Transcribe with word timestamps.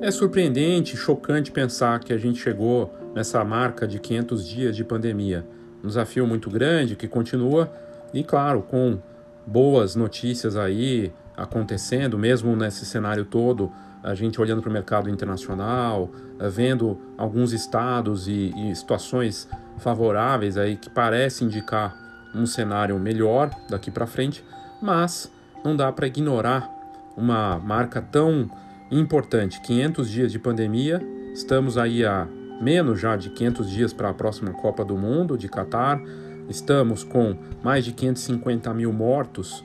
É 0.00 0.12
surpreendente, 0.12 0.96
chocante 0.96 1.50
pensar 1.50 1.98
que 1.98 2.12
a 2.12 2.18
gente 2.18 2.40
chegou 2.40 2.94
nessa 3.16 3.44
marca 3.44 3.86
de 3.86 3.98
500 3.98 4.48
dias 4.48 4.76
de 4.76 4.84
pandemia. 4.84 5.44
Um 5.82 5.88
desafio 5.88 6.24
muito 6.24 6.48
grande 6.48 6.94
que 6.94 7.08
continua 7.08 7.72
e, 8.14 8.22
claro, 8.22 8.62
com 8.62 9.00
boas 9.44 9.96
notícias 9.96 10.56
aí 10.56 11.12
acontecendo, 11.36 12.16
mesmo 12.16 12.54
nesse 12.54 12.86
cenário 12.86 13.24
todo, 13.24 13.72
a 14.00 14.14
gente 14.14 14.40
olhando 14.40 14.62
para 14.62 14.70
o 14.70 14.72
mercado 14.72 15.10
internacional, 15.10 16.08
vendo 16.48 16.96
alguns 17.16 17.52
estados 17.52 18.28
e, 18.28 18.52
e 18.56 18.74
situações 18.76 19.48
favoráveis 19.78 20.56
aí 20.56 20.76
que 20.76 20.88
parecem 20.88 21.48
indicar 21.48 21.96
um 22.32 22.46
cenário 22.46 22.96
melhor 23.00 23.50
daqui 23.68 23.90
para 23.90 24.06
frente, 24.06 24.44
mas 24.80 25.30
não 25.64 25.74
dá 25.74 25.90
para 25.90 26.06
ignorar 26.06 26.70
uma 27.16 27.58
marca 27.58 28.00
tão 28.00 28.48
importante, 28.90 29.60
500 29.60 30.10
dias 30.10 30.32
de 30.32 30.38
pandemia, 30.38 31.00
estamos 31.32 31.76
aí 31.76 32.04
a 32.04 32.26
menos 32.60 33.00
já 33.00 33.16
de 33.16 33.30
500 33.30 33.70
dias 33.70 33.92
para 33.92 34.08
a 34.08 34.14
próxima 34.14 34.52
Copa 34.52 34.84
do 34.84 34.96
Mundo 34.96 35.36
de 35.36 35.48
Catar, 35.48 36.00
estamos 36.48 37.04
com 37.04 37.36
mais 37.62 37.84
de 37.84 37.92
550 37.92 38.72
mil 38.74 38.92
mortos 38.92 39.64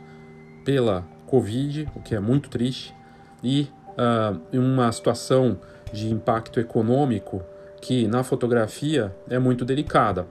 pela 0.64 1.06
Covid, 1.26 1.90
o 1.96 2.02
que 2.02 2.16
é 2.16 2.20
muito 2.20 2.50
triste, 2.50 2.94
e 3.44 3.68
uh, 3.98 4.40
uma 4.58 4.92
situação 4.92 5.60
de 5.92 6.12
impacto 6.12 6.60
econômico 6.60 7.42
que 7.82 8.08
na 8.08 8.24
fotografia 8.24 9.14
é 9.30 9.38
muito 9.38 9.66
delicada. 9.66 10.26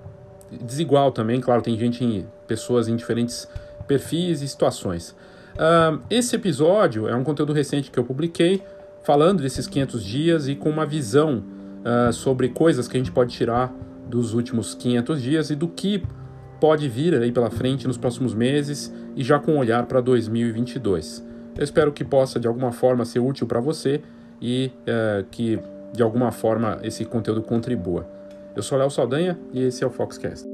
Desigual 0.50 1.12
também, 1.12 1.41
claro, 1.41 1.62
tem 1.62 1.78
gente, 1.78 2.05
em, 2.05 2.27
pessoas 2.47 2.88
em 2.88 2.97
diferentes 2.97 3.48
perfis 3.86 4.42
e 4.42 4.48
situações. 4.48 5.11
Uh, 5.55 6.00
esse 6.09 6.34
episódio 6.34 7.09
é 7.09 7.14
um 7.14 7.24
conteúdo 7.24 7.52
recente 7.52 7.91
que 7.91 7.98
eu 7.98 8.05
publiquei, 8.05 8.62
falando 9.02 9.42
desses 9.42 9.67
500 9.67 10.05
dias 10.05 10.48
e 10.48 10.55
com 10.55 10.70
uma 10.70 10.86
visão 10.86 11.42
uh, 11.83 12.12
sobre 12.12 12.48
coisas 12.48 12.89
que 12.89 12.97
a 12.97 13.00
gente 13.00 13.12
pode 13.12 13.34
tirar 13.34 13.72
dos 14.08 14.34
últimos 14.34 14.75
500 14.75 15.22
dias 15.22 15.50
e 15.50 15.56
do 15.56 15.69
que 15.69 16.03
pode 16.61 16.89
vir 16.89 17.14
aí 17.14 17.33
pela 17.33 17.50
frente 17.50 17.86
nos 17.86 17.97
próximos 17.97 18.34
meses 18.34 18.92
e 19.17 19.25
já 19.25 19.39
com 19.39 19.55
um 19.55 19.58
olhar 19.58 19.86
para 19.86 20.00
2022. 20.00 21.27
Eu 21.56 21.64
espero 21.64 21.92
que 21.92 22.05
possa 22.05 22.39
de 22.39 22.47
alguma 22.47 22.73
forma 22.73 23.05
ser 23.05 23.19
útil 23.19 23.47
para 23.47 23.61
você 23.61 24.00
e 24.41 24.70
uh, 24.83 25.25
que 25.30 25.58
de 25.92 26.03
alguma 26.03 26.30
forma 26.30 26.78
esse 26.83 27.05
conteúdo 27.05 27.42
contribua. 27.42 28.06
Eu 28.55 28.62
sou 28.62 28.78
Léo 28.78 28.91
Saldanha 28.91 29.39
e 29.53 29.62
esse 29.62 29.83
é 29.83 29.86
o 29.86 29.91
Foxcast. 29.91 30.52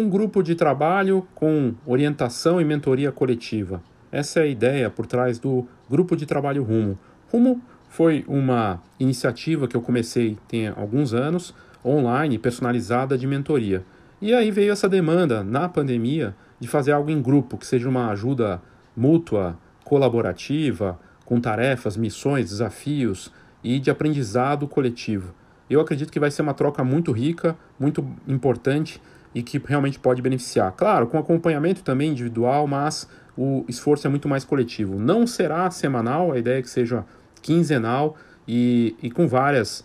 Um 0.00 0.08
grupo 0.08 0.42
de 0.42 0.54
trabalho 0.54 1.28
com 1.34 1.74
orientação 1.84 2.58
e 2.58 2.64
mentoria 2.64 3.12
coletiva. 3.12 3.82
Essa 4.10 4.40
é 4.40 4.44
a 4.44 4.46
ideia 4.46 4.88
por 4.88 5.04
trás 5.04 5.38
do 5.38 5.66
Grupo 5.90 6.16
de 6.16 6.24
Trabalho 6.24 6.62
Rumo. 6.62 6.98
Rumo 7.30 7.60
foi 7.90 8.24
uma 8.26 8.82
iniciativa 8.98 9.68
que 9.68 9.76
eu 9.76 9.82
comecei 9.82 10.38
tem 10.48 10.68
alguns 10.68 11.12
anos, 11.12 11.54
online, 11.84 12.38
personalizada 12.38 13.18
de 13.18 13.26
mentoria. 13.26 13.84
E 14.22 14.32
aí 14.32 14.50
veio 14.50 14.72
essa 14.72 14.88
demanda 14.88 15.44
na 15.44 15.68
pandemia 15.68 16.34
de 16.58 16.66
fazer 16.66 16.92
algo 16.92 17.10
em 17.10 17.20
grupo, 17.20 17.58
que 17.58 17.66
seja 17.66 17.86
uma 17.86 18.08
ajuda 18.10 18.62
mútua, 18.96 19.58
colaborativa, 19.84 20.98
com 21.26 21.38
tarefas, 21.38 21.94
missões, 21.94 22.48
desafios 22.48 23.30
e 23.62 23.78
de 23.78 23.90
aprendizado 23.90 24.66
coletivo. 24.66 25.34
Eu 25.68 25.78
acredito 25.78 26.10
que 26.10 26.18
vai 26.18 26.30
ser 26.30 26.40
uma 26.40 26.54
troca 26.54 26.82
muito 26.82 27.12
rica, 27.12 27.54
muito 27.78 28.02
importante 28.26 28.98
e 29.34 29.42
que 29.42 29.60
realmente 29.64 29.98
pode 29.98 30.20
beneficiar. 30.20 30.72
Claro, 30.72 31.06
com 31.06 31.18
acompanhamento 31.18 31.82
também 31.82 32.10
individual, 32.10 32.66
mas 32.66 33.08
o 33.36 33.64
esforço 33.68 34.06
é 34.06 34.10
muito 34.10 34.28
mais 34.28 34.44
coletivo. 34.44 34.98
Não 34.98 35.26
será 35.26 35.70
semanal, 35.70 36.32
a 36.32 36.38
ideia 36.38 36.58
é 36.58 36.62
que 36.62 36.70
seja 36.70 37.04
quinzenal 37.40 38.16
e, 38.46 38.96
e 39.02 39.10
com 39.10 39.28
várias 39.28 39.84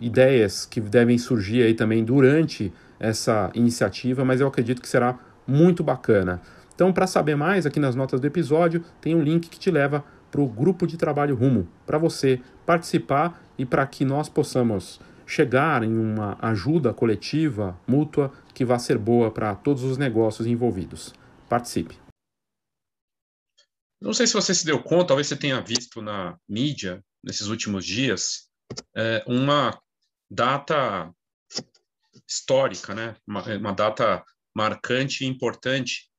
ideias 0.00 0.66
que 0.66 0.80
devem 0.80 1.16
surgir 1.18 1.62
aí 1.62 1.74
também 1.74 2.04
durante 2.04 2.72
essa 2.98 3.50
iniciativa, 3.54 4.24
mas 4.24 4.40
eu 4.40 4.46
acredito 4.46 4.80
que 4.80 4.88
será 4.88 5.18
muito 5.46 5.82
bacana. 5.82 6.40
Então, 6.74 6.92
para 6.92 7.06
saber 7.06 7.36
mais, 7.36 7.66
aqui 7.66 7.78
nas 7.78 7.94
notas 7.94 8.20
do 8.20 8.26
episódio 8.26 8.84
tem 9.00 9.14
um 9.14 9.22
link 9.22 9.48
que 9.48 9.58
te 9.58 9.70
leva 9.70 10.04
para 10.30 10.40
o 10.40 10.46
grupo 10.46 10.86
de 10.86 10.96
trabalho 10.96 11.34
Rumo, 11.34 11.68
para 11.86 11.98
você 11.98 12.40
participar 12.64 13.42
e 13.58 13.66
para 13.66 13.86
que 13.86 14.04
nós 14.04 14.28
possamos 14.28 15.00
chegar 15.26 15.82
em 15.82 15.96
uma 15.96 16.36
ajuda 16.40 16.92
coletiva, 16.92 17.76
mútua, 17.86 18.32
que 18.54 18.64
vá 18.64 18.78
ser 18.78 18.98
boa 18.98 19.30
para 19.30 19.54
todos 19.54 19.82
os 19.82 19.96
negócios 19.96 20.46
envolvidos. 20.46 21.14
Participe. 21.48 21.98
Não 24.00 24.12
sei 24.12 24.26
se 24.26 24.34
você 24.34 24.54
se 24.54 24.66
deu 24.66 24.82
conta, 24.82 25.08
talvez 25.08 25.28
você 25.28 25.36
tenha 25.36 25.60
visto 25.60 26.02
na 26.02 26.36
mídia 26.48 27.04
nesses 27.22 27.46
últimos 27.46 27.84
dias 27.84 28.48
é, 28.96 29.22
uma 29.26 29.80
data 30.28 31.14
histórica, 32.28 32.94
né? 32.94 33.16
Uma, 33.26 33.44
uma, 33.56 33.72
data 33.72 34.24
marcante 34.54 35.24
e 35.24 35.28
importante 35.28 36.10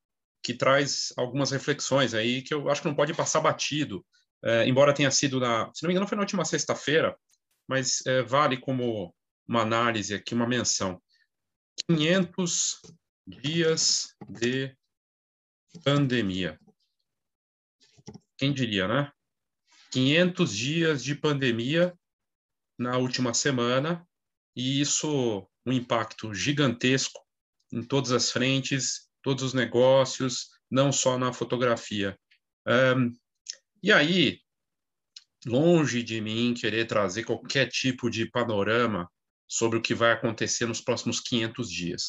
que 0.41 0.53
traz 0.53 1.11
algumas 1.17 1.51
reflexões 1.51 2.13
aí 2.13 2.41
que 2.41 2.53
eu 2.53 2.69
acho 2.69 2.81
que 2.81 2.87
não 2.87 2.95
pode 2.95 3.13
passar 3.13 3.41
batido, 3.41 4.05
é, 4.43 4.67
embora 4.67 4.93
tenha 4.93 5.11
sido 5.11 5.39
na, 5.39 5.69
se 5.73 5.83
não 5.83 5.87
me 5.87 5.93
engano, 5.93 6.07
foi 6.07 6.15
na 6.15 6.23
última 6.23 6.45
sexta-feira, 6.45 7.17
mas 7.67 8.05
é, 8.05 8.21
vale 8.21 8.57
como 8.57 9.13
uma 9.47 9.61
análise 9.61 10.13
aqui, 10.13 10.33
uma 10.33 10.47
menção. 10.47 11.01
500 11.87 12.81
dias 13.25 14.15
de 14.27 14.75
pandemia. 15.83 16.59
Quem 18.37 18.53
diria, 18.53 18.87
né? 18.87 19.11
500 19.91 20.55
dias 20.55 21.03
de 21.03 21.15
pandemia 21.15 21.97
na 22.77 22.97
última 22.97 23.33
semana, 23.33 24.07
e 24.55 24.81
isso 24.81 25.47
um 25.65 25.71
impacto 25.71 26.33
gigantesco 26.33 27.21
em 27.71 27.83
todas 27.83 28.11
as 28.11 28.31
frentes, 28.31 29.09
todos 29.21 29.43
os 29.43 29.53
negócios, 29.53 30.49
não 30.69 30.91
só 30.91 31.17
na 31.17 31.31
fotografia. 31.31 32.19
Um, 32.67 33.15
e 33.81 33.91
aí, 33.91 34.41
longe 35.45 36.03
de 36.03 36.19
mim 36.21 36.53
querer 36.53 36.85
trazer 36.85 37.23
qualquer 37.23 37.67
tipo 37.69 38.09
de 38.09 38.29
panorama 38.29 39.09
sobre 39.47 39.77
o 39.77 39.81
que 39.81 39.93
vai 39.93 40.11
acontecer 40.11 40.65
nos 40.65 40.81
próximos 40.81 41.19
500 41.19 41.69
dias. 41.69 42.03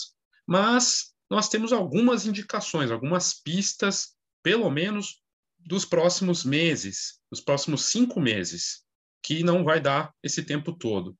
Mas 0.46 1.14
nós 1.30 1.48
temos 1.48 1.72
algumas 1.72 2.26
indicações, 2.26 2.90
algumas 2.90 3.34
pistas, 3.34 4.14
pelo 4.42 4.70
menos 4.70 5.22
dos 5.58 5.84
próximos 5.84 6.44
meses, 6.44 7.20
dos 7.30 7.40
próximos 7.40 7.86
cinco 7.86 8.20
meses, 8.20 8.84
que 9.22 9.42
não 9.42 9.64
vai 9.64 9.80
dar 9.80 10.14
esse 10.22 10.42
tempo 10.42 10.72
todo. 10.72 11.16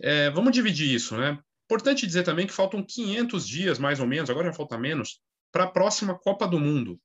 É, 0.00 0.30
vamos 0.30 0.52
dividir 0.52 0.92
isso, 0.92 1.16
né? 1.16 1.38
Importante 1.64 2.06
dizer 2.06 2.24
também 2.24 2.46
que 2.46 2.52
faltam 2.52 2.84
500 2.84 3.46
dias, 3.46 3.78
mais 3.78 4.00
ou 4.00 4.06
menos, 4.06 4.28
agora 4.28 4.48
já 4.48 4.52
falta 4.52 4.76
menos, 4.76 5.20
para 5.52 5.64
a 5.64 5.70
próxima 5.70 6.18
Copa 6.18 6.46
do 6.46 6.60
Mundo. 6.60 7.00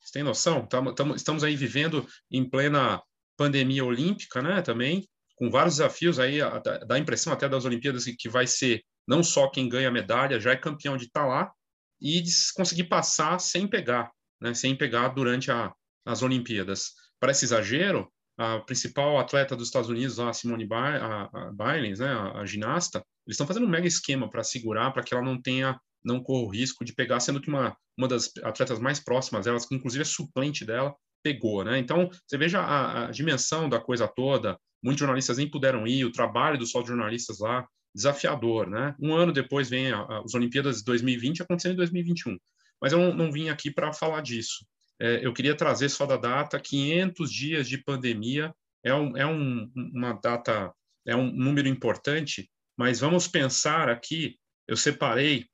Você 0.00 0.12
tem 0.12 0.22
noção? 0.22 0.66
Tamo, 0.66 0.94
tamo, 0.94 1.14
estamos 1.14 1.44
aí 1.44 1.54
vivendo 1.54 2.06
em 2.30 2.48
plena 2.48 3.02
pandemia 3.36 3.84
olímpica, 3.84 4.42
né, 4.42 4.62
também, 4.62 5.08
com 5.42 5.50
vários 5.50 5.78
desafios 5.78 6.20
aí, 6.20 6.38
dá 6.86 6.94
a 6.94 6.98
impressão 7.00 7.32
até 7.32 7.48
das 7.48 7.64
Olimpíadas 7.64 8.04
que 8.04 8.28
vai 8.28 8.46
ser 8.46 8.80
não 9.08 9.24
só 9.24 9.48
quem 9.48 9.68
ganha 9.68 9.90
medalha, 9.90 10.38
já 10.38 10.52
é 10.52 10.56
campeão 10.56 10.96
de 10.96 11.06
estar 11.06 11.22
tá 11.22 11.26
lá 11.26 11.52
e 12.00 12.20
de 12.20 12.30
conseguir 12.54 12.84
passar 12.84 13.40
sem 13.40 13.66
pegar, 13.66 14.12
né, 14.40 14.54
sem 14.54 14.76
pegar 14.76 15.08
durante 15.08 15.50
a, 15.50 15.72
as 16.06 16.22
Olimpíadas. 16.22 16.92
Parece 17.18 17.44
exagero, 17.44 18.08
a 18.38 18.60
principal 18.60 19.18
atleta 19.18 19.56
dos 19.56 19.66
Estados 19.66 19.90
Unidos, 19.90 20.20
a 20.20 20.32
Simone 20.32 20.64
Biles, 20.64 21.98
né, 21.98 22.06
a, 22.06 22.38
a 22.38 22.46
ginasta, 22.46 22.98
eles 23.26 23.34
estão 23.34 23.46
fazendo 23.46 23.66
um 23.66 23.68
mega 23.68 23.88
esquema 23.88 24.30
para 24.30 24.44
segurar, 24.44 24.92
para 24.92 25.02
que 25.02 25.12
ela 25.12 25.24
não 25.24 25.42
tenha, 25.42 25.76
não 26.04 26.22
corra 26.22 26.44
o 26.44 26.50
risco 26.50 26.84
de 26.84 26.94
pegar, 26.94 27.18
sendo 27.18 27.40
que 27.40 27.48
uma, 27.48 27.76
uma 27.98 28.06
das 28.06 28.30
atletas 28.44 28.78
mais 28.78 29.00
próximas 29.00 29.46
delas, 29.46 29.66
que 29.66 29.74
inclusive 29.74 30.02
é 30.02 30.04
suplente 30.04 30.64
dela, 30.64 30.94
pegou, 31.20 31.64
né? 31.64 31.78
Então, 31.78 32.08
você 32.26 32.38
veja 32.38 32.60
a, 32.60 33.06
a, 33.06 33.10
dimensão 33.10 33.68
da 33.68 33.80
coisa 33.80 34.06
toda, 34.06 34.56
muitos 34.82 35.00
jornalistas 35.00 35.38
nem 35.38 35.48
puderam 35.48 35.86
ir, 35.86 36.04
o 36.04 36.12
trabalho 36.12 36.58
dos 36.58 36.70
só 36.70 36.84
jornalistas 36.84 37.38
lá, 37.38 37.66
desafiador, 37.94 38.68
né? 38.68 38.94
Um 38.98 39.14
ano 39.14 39.32
depois 39.32 39.68
vem 39.68 39.92
a, 39.92 40.22
as 40.24 40.34
Olimpíadas 40.34 40.78
de 40.78 40.84
2020 40.84 41.42
acontecendo 41.42 41.72
em 41.72 41.76
2021. 41.76 42.38
Mas 42.80 42.92
eu 42.92 42.98
não, 42.98 43.14
não 43.14 43.32
vim 43.32 43.48
aqui 43.48 43.70
para 43.70 43.92
falar 43.92 44.22
disso. 44.22 44.66
É, 45.00 45.24
eu 45.24 45.32
queria 45.32 45.56
trazer 45.56 45.88
só 45.88 46.06
da 46.06 46.16
data, 46.16 46.60
500 46.60 47.32
dias 47.32 47.68
de 47.68 47.78
pandemia, 47.78 48.54
é, 48.84 48.94
um, 48.94 49.16
é 49.16 49.26
um, 49.26 49.70
uma 49.74 50.12
data, 50.14 50.72
é 51.06 51.14
um 51.14 51.30
número 51.30 51.68
importante, 51.68 52.50
mas 52.76 53.00
vamos 53.00 53.28
pensar 53.28 53.88
aqui, 53.88 54.36
eu 54.66 54.76
separei 54.76 55.46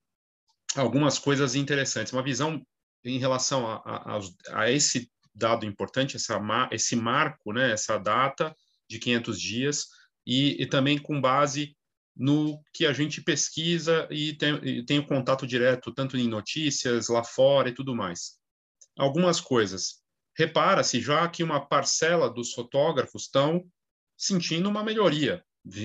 algumas 0.77 1.19
coisas 1.19 1.55
interessantes, 1.55 2.13
uma 2.13 2.23
visão 2.23 2.63
em 3.05 3.19
relação 3.19 3.67
a, 3.67 3.83
a, 3.85 4.21
a 4.53 4.71
esse 4.71 5.11
dado 5.35 5.65
importante, 5.65 6.17
essa, 6.17 6.39
esse 6.71 6.97
marco, 6.97 7.53
né, 7.53 7.73
essa 7.73 7.99
data 7.99 8.55
de 8.89 8.99
500 8.99 9.41
dias, 9.41 9.87
e, 10.27 10.63
e 10.63 10.67
também 10.67 10.99
com 10.99 11.21
base 11.21 11.77
no 12.17 12.61
que 12.75 12.85
a 12.85 12.93
gente 12.93 13.23
pesquisa 13.23 14.09
e 14.11 14.35
tem, 14.35 14.55
e 14.65 14.85
tem 14.85 14.99
o 14.99 15.07
contato 15.07 15.47
direto, 15.47 15.93
tanto 15.93 16.17
em 16.17 16.27
notícias, 16.27 17.09
lá 17.09 17.23
fora 17.23 17.69
e 17.69 17.75
tudo 17.75 17.95
mais. 17.95 18.37
algumas 18.99 19.41
coisas. 19.41 20.03
Repara-se 20.37 21.01
já 21.01 21.29
que 21.29 21.43
uma 21.43 21.65
parcela 21.65 22.29
dos 22.29 22.53
fotógrafos 22.53 23.23
estão 23.25 23.65
sentindo 24.17 24.69
uma 24.69 24.83
melhoria, 24.83 25.45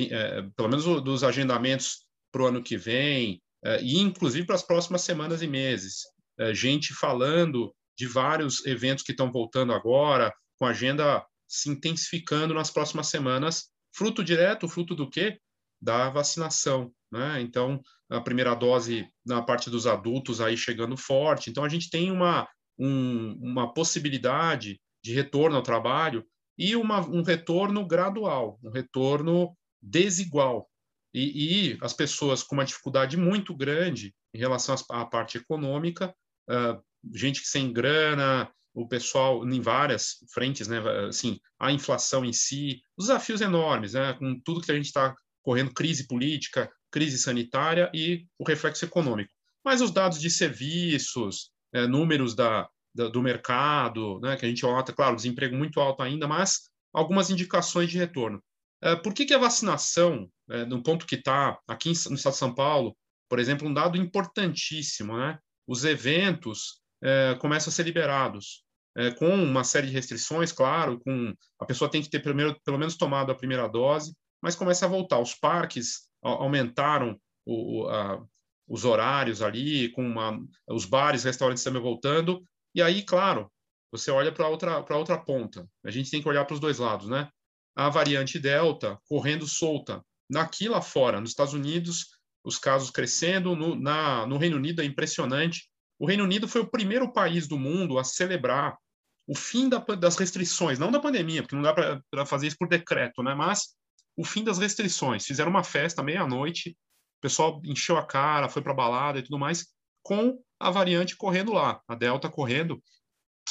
é, 0.10 0.42
pelo 0.56 0.70
menos 0.70 0.86
dos 1.04 1.24
agendamentos 1.24 2.06
para 2.32 2.44
o 2.44 2.48
ano 2.48 2.64
que 2.64 2.76
vem, 2.76 3.42
é, 3.64 3.82
e 3.82 4.00
inclusive 4.00 4.46
para 4.46 4.56
as 4.56 4.64
próximas 4.64 5.02
semanas 5.02 5.44
e 5.44 5.48
meses. 5.48 6.02
É, 6.40 6.54
gente 6.54 6.94
falando 6.94 7.74
de 7.96 8.08
vários 8.08 8.66
eventos 8.66 9.04
que 9.04 9.12
estão 9.12 9.32
voltando 9.32 9.72
agora, 9.72 10.34
com 10.58 10.66
agenda 10.66 11.24
se 11.48 11.70
intensificando 11.70 12.54
nas 12.54 12.70
próximas 12.70 13.08
semanas, 13.08 13.70
fruto 13.96 14.24
direto, 14.24 14.68
fruto 14.68 14.96
do 14.96 15.10
quê? 15.10 15.40
Da 15.82 16.10
vacinação, 16.10 16.92
né? 17.12 17.42
Então, 17.42 17.82
a 18.10 18.22
primeira 18.22 18.56
dose 18.56 19.08
na 19.26 19.42
parte 19.42 19.70
dos 19.70 19.86
adultos 19.86 20.42
aí 20.42 20.58
chegando 20.58 20.98
forte. 20.98 21.50
Então, 21.50 21.64
a 21.64 21.70
gente 21.70 21.90
tem 21.90 22.12
uma, 22.12 22.48
um, 22.78 23.34
uma 23.42 23.74
possibilidade 23.74 24.80
de 25.04 25.14
retorno 25.14 25.58
ao 25.58 25.64
trabalho 25.64 26.26
e 26.58 26.76
uma, 26.76 27.00
um 27.08 27.24
retorno 27.24 27.86
gradual, 27.86 28.60
um 28.64 28.70
retorno 28.70 29.56
desigual. 29.82 30.70
E, 31.14 31.74
e, 31.74 31.78
as 31.82 31.94
pessoas 31.94 32.42
com 32.42 32.56
uma 32.56 32.66
dificuldade 32.66 33.18
muito 33.18 33.56
grande 33.56 34.16
em 34.34 34.40
relação 34.40 34.76
à 34.90 35.06
parte 35.06 35.38
econômica, 35.38 36.14
uh, 36.50 36.82
gente 37.14 37.46
sem 37.46 37.72
grana, 37.72 38.52
o 38.74 38.88
pessoal 38.88 39.48
em 39.48 39.62
várias 39.62 40.18
frentes, 40.34 40.68
né? 40.68 40.80
Assim, 41.08 41.40
a 41.60 41.72
inflação 41.72 42.26
em 42.26 42.34
si, 42.34 42.82
os 42.98 43.08
desafios 43.08 43.42
enormes, 43.42 43.94
né? 43.94 44.14
Com 44.14 44.40
tudo 44.40 44.62
que 44.62 44.72
a 44.72 44.76
gente 44.76 44.86
está 44.86 45.16
correndo, 45.44 45.74
crise 45.74 46.08
política, 46.08 46.72
crise 46.92 47.18
sanitária 47.18 47.92
e 47.94 48.26
o 48.40 48.48
reflexo 48.48 48.86
econômico. 48.86 49.32
Mas 49.64 49.82
os 49.82 49.92
dados 49.92 50.20
de 50.20 50.30
serviços, 50.30 51.52
é, 51.74 51.86
números 51.86 52.36
da, 52.36 52.68
da, 52.94 53.10
do 53.10 53.22
mercado, 53.22 54.20
né? 54.22 54.36
Que 54.36 54.46
a 54.46 54.50
gente 54.50 54.64
nota, 54.64 54.92
claro, 54.92 55.16
desemprego 55.16 55.56
muito 55.56 55.80
alto 55.80 56.02
ainda, 56.02 56.28
mas 56.28 56.70
algumas 56.92 57.30
indicações 57.30 57.90
de 57.90 57.98
retorno. 57.98 58.44
É, 58.82 58.96
por 58.96 59.14
que, 59.14 59.26
que 59.26 59.34
a 59.34 59.40
vacinação, 59.40 60.28
é, 60.50 60.66
no 60.66 60.82
ponto 60.84 61.06
que 61.06 61.16
está 61.16 61.58
aqui 61.68 61.90
no 62.10 62.16
estado 62.16 62.34
de 62.34 62.40
São 62.40 62.54
Paulo, 62.54 62.98
por 63.30 63.40
exemplo, 63.40 63.68
um 63.68 63.74
dado 63.74 63.98
importantíssimo, 63.98 65.18
né? 65.18 65.40
Os 65.66 65.86
eventos 65.86 66.83
é, 67.04 67.36
começam 67.36 67.70
a 67.70 67.74
ser 67.74 67.84
liberados. 67.84 68.64
É, 68.96 69.10
com 69.10 69.28
uma 69.28 69.64
série 69.64 69.88
de 69.88 69.94
restrições, 69.94 70.52
claro, 70.52 71.00
com 71.00 71.34
a 71.60 71.66
pessoa 71.66 71.90
tem 71.90 72.02
que 72.02 72.10
ter 72.10 72.20
primeiro, 72.20 72.56
pelo 72.64 72.78
menos 72.78 72.96
tomado 72.96 73.32
a 73.32 73.36
primeira 73.36 73.68
dose, 73.68 74.16
mas 74.42 74.56
começa 74.56 74.86
a 74.86 74.90
voltar. 74.90 75.20
Os 75.20 75.34
parques 75.34 76.08
aumentaram 76.22 77.20
o, 77.44 77.88
a, 77.88 78.24
os 78.68 78.86
horários 78.86 79.42
ali, 79.42 79.90
com 79.94 80.06
uma, 80.06 80.40
os 80.70 80.86
bares, 80.86 81.24
restaurantes 81.24 81.64
também 81.64 81.82
voltando, 81.82 82.44
e 82.76 82.82
aí, 82.82 83.04
claro, 83.04 83.52
você 83.92 84.10
olha 84.10 84.32
para 84.32 84.48
outra 84.48 84.82
para 84.82 84.98
outra 84.98 85.18
ponta. 85.18 85.68
A 85.84 85.92
gente 85.92 86.10
tem 86.10 86.22
que 86.22 86.28
olhar 86.28 86.46
para 86.46 86.56
os 86.56 86.60
dois 86.60 86.80
lados, 86.80 87.08
né? 87.08 87.30
A 87.76 87.90
variante 87.90 88.40
Delta 88.40 89.00
correndo 89.08 89.48
solta. 89.48 90.04
Aqui 90.36 90.68
lá 90.68 90.82
fora, 90.82 91.20
nos 91.20 91.30
Estados 91.30 91.54
Unidos, 91.54 92.08
os 92.44 92.58
casos 92.58 92.90
crescendo, 92.90 93.56
no, 93.56 93.76
na, 93.76 94.26
no 94.26 94.38
Reino 94.38 94.58
Unido 94.58 94.82
é 94.82 94.86
impressionante. 94.86 95.70
O 96.04 96.06
Reino 96.06 96.26
Unido 96.26 96.50
foi 96.50 96.60
o 96.60 96.70
primeiro 96.70 97.14
país 97.14 97.48
do 97.48 97.58
mundo 97.58 97.98
a 97.98 98.04
celebrar 98.04 98.78
o 99.26 99.34
fim 99.34 99.70
da, 99.70 99.78
das 99.78 100.18
restrições, 100.18 100.78
não 100.78 100.92
da 100.92 101.00
pandemia, 101.00 101.42
porque 101.42 101.56
não 101.56 101.64
dá 101.64 101.74
para 101.74 102.26
fazer 102.26 102.48
isso 102.48 102.58
por 102.60 102.68
decreto, 102.68 103.24
né? 103.24 103.34
Mas 103.34 103.74
o 104.18 104.26
fim 104.26 104.44
das 104.44 104.58
restrições. 104.58 105.26
Fizeram 105.26 105.50
uma 105.50 105.64
festa 105.64 106.04
meia-noite, 106.04 106.72
o 106.72 107.22
pessoal 107.22 107.62
encheu 107.64 107.96
a 107.96 108.06
cara, 108.06 108.50
foi 108.50 108.62
para 108.62 108.74
balada 108.74 109.20
e 109.20 109.24
tudo 109.24 109.40
mais, 109.40 109.68
com 110.04 110.44
a 110.60 110.70
variante 110.70 111.16
correndo 111.16 111.54
lá, 111.54 111.82
a 111.88 111.96
Delta 111.96 112.30
correndo. 112.30 112.84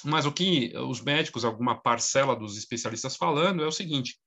Mas 0.05 0.27
o 0.27 0.31
que 0.31 0.77
os 0.77 1.01
médicos, 1.01 1.47
alguma 1.47 1.81
parcela 1.81 2.37
dos 2.37 2.59
especialistas 2.59 3.17
falando 3.17 3.63
é 3.63 3.67
o 3.67 3.73
seguinte: 3.73 4.21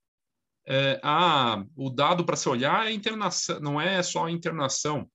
é, 0.67 0.99
a, 1.03 1.63
o 1.75 1.91
dado 1.91 2.25
para 2.25 2.35
se 2.35 2.49
olhar 2.49 2.87
é 2.87 2.91
internação, 2.91 3.59
não 3.59 3.79
é 3.79 4.01
só 4.01 4.25
a 4.25 4.31
internação, 4.31 5.07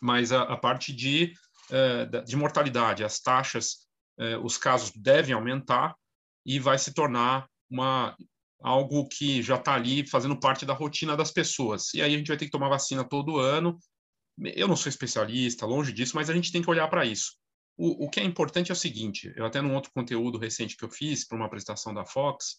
mas 0.00 0.32
a, 0.32 0.44
a 0.44 0.56
parte 0.56 0.94
de 0.94 1.34
de 2.24 2.36
mortalidade, 2.36 3.04
as 3.04 3.20
taxas, 3.20 3.88
é, 4.18 4.36
os 4.36 4.58
casos 4.58 4.90
devem 4.94 5.34
aumentar 5.34 5.94
e 6.44 6.58
vai 6.58 6.78
se 6.78 6.92
tornar 6.92 7.48
uma 7.70 8.16
algo 8.60 9.06
que 9.06 9.40
já 9.40 9.54
está 9.54 9.74
ali 9.74 10.06
fazendo 10.06 10.38
parte 10.38 10.66
da 10.66 10.74
rotina 10.74 11.16
das 11.16 11.30
pessoas. 11.30 11.94
E 11.94 12.02
aí 12.02 12.14
a 12.14 12.18
gente 12.18 12.26
vai 12.26 12.36
ter 12.36 12.46
que 12.46 12.50
tomar 12.50 12.68
vacina 12.68 13.04
todo 13.04 13.38
ano. 13.38 13.78
Eu 14.36 14.66
não 14.66 14.76
sou 14.76 14.90
especialista, 14.90 15.66
longe 15.66 15.92
disso, 15.92 16.16
mas 16.16 16.28
a 16.28 16.34
gente 16.34 16.50
tem 16.50 16.62
que 16.62 16.70
olhar 16.70 16.88
para 16.88 17.04
isso. 17.04 17.36
O, 17.76 18.06
o, 18.06 18.10
que 18.10 18.18
é 18.18 18.24
importante 18.24 18.70
é 18.70 18.74
o 18.74 18.76
seguinte: 18.76 19.32
eu 19.36 19.46
até 19.46 19.60
num 19.60 19.74
outro 19.74 19.92
conteúdo 19.92 20.38
recente 20.38 20.76
que 20.76 20.84
eu 20.84 20.90
fiz 20.90 21.26
para 21.26 21.36
uma 21.36 21.46
apresentação 21.46 21.94
da 21.94 22.04
Fox, 22.04 22.56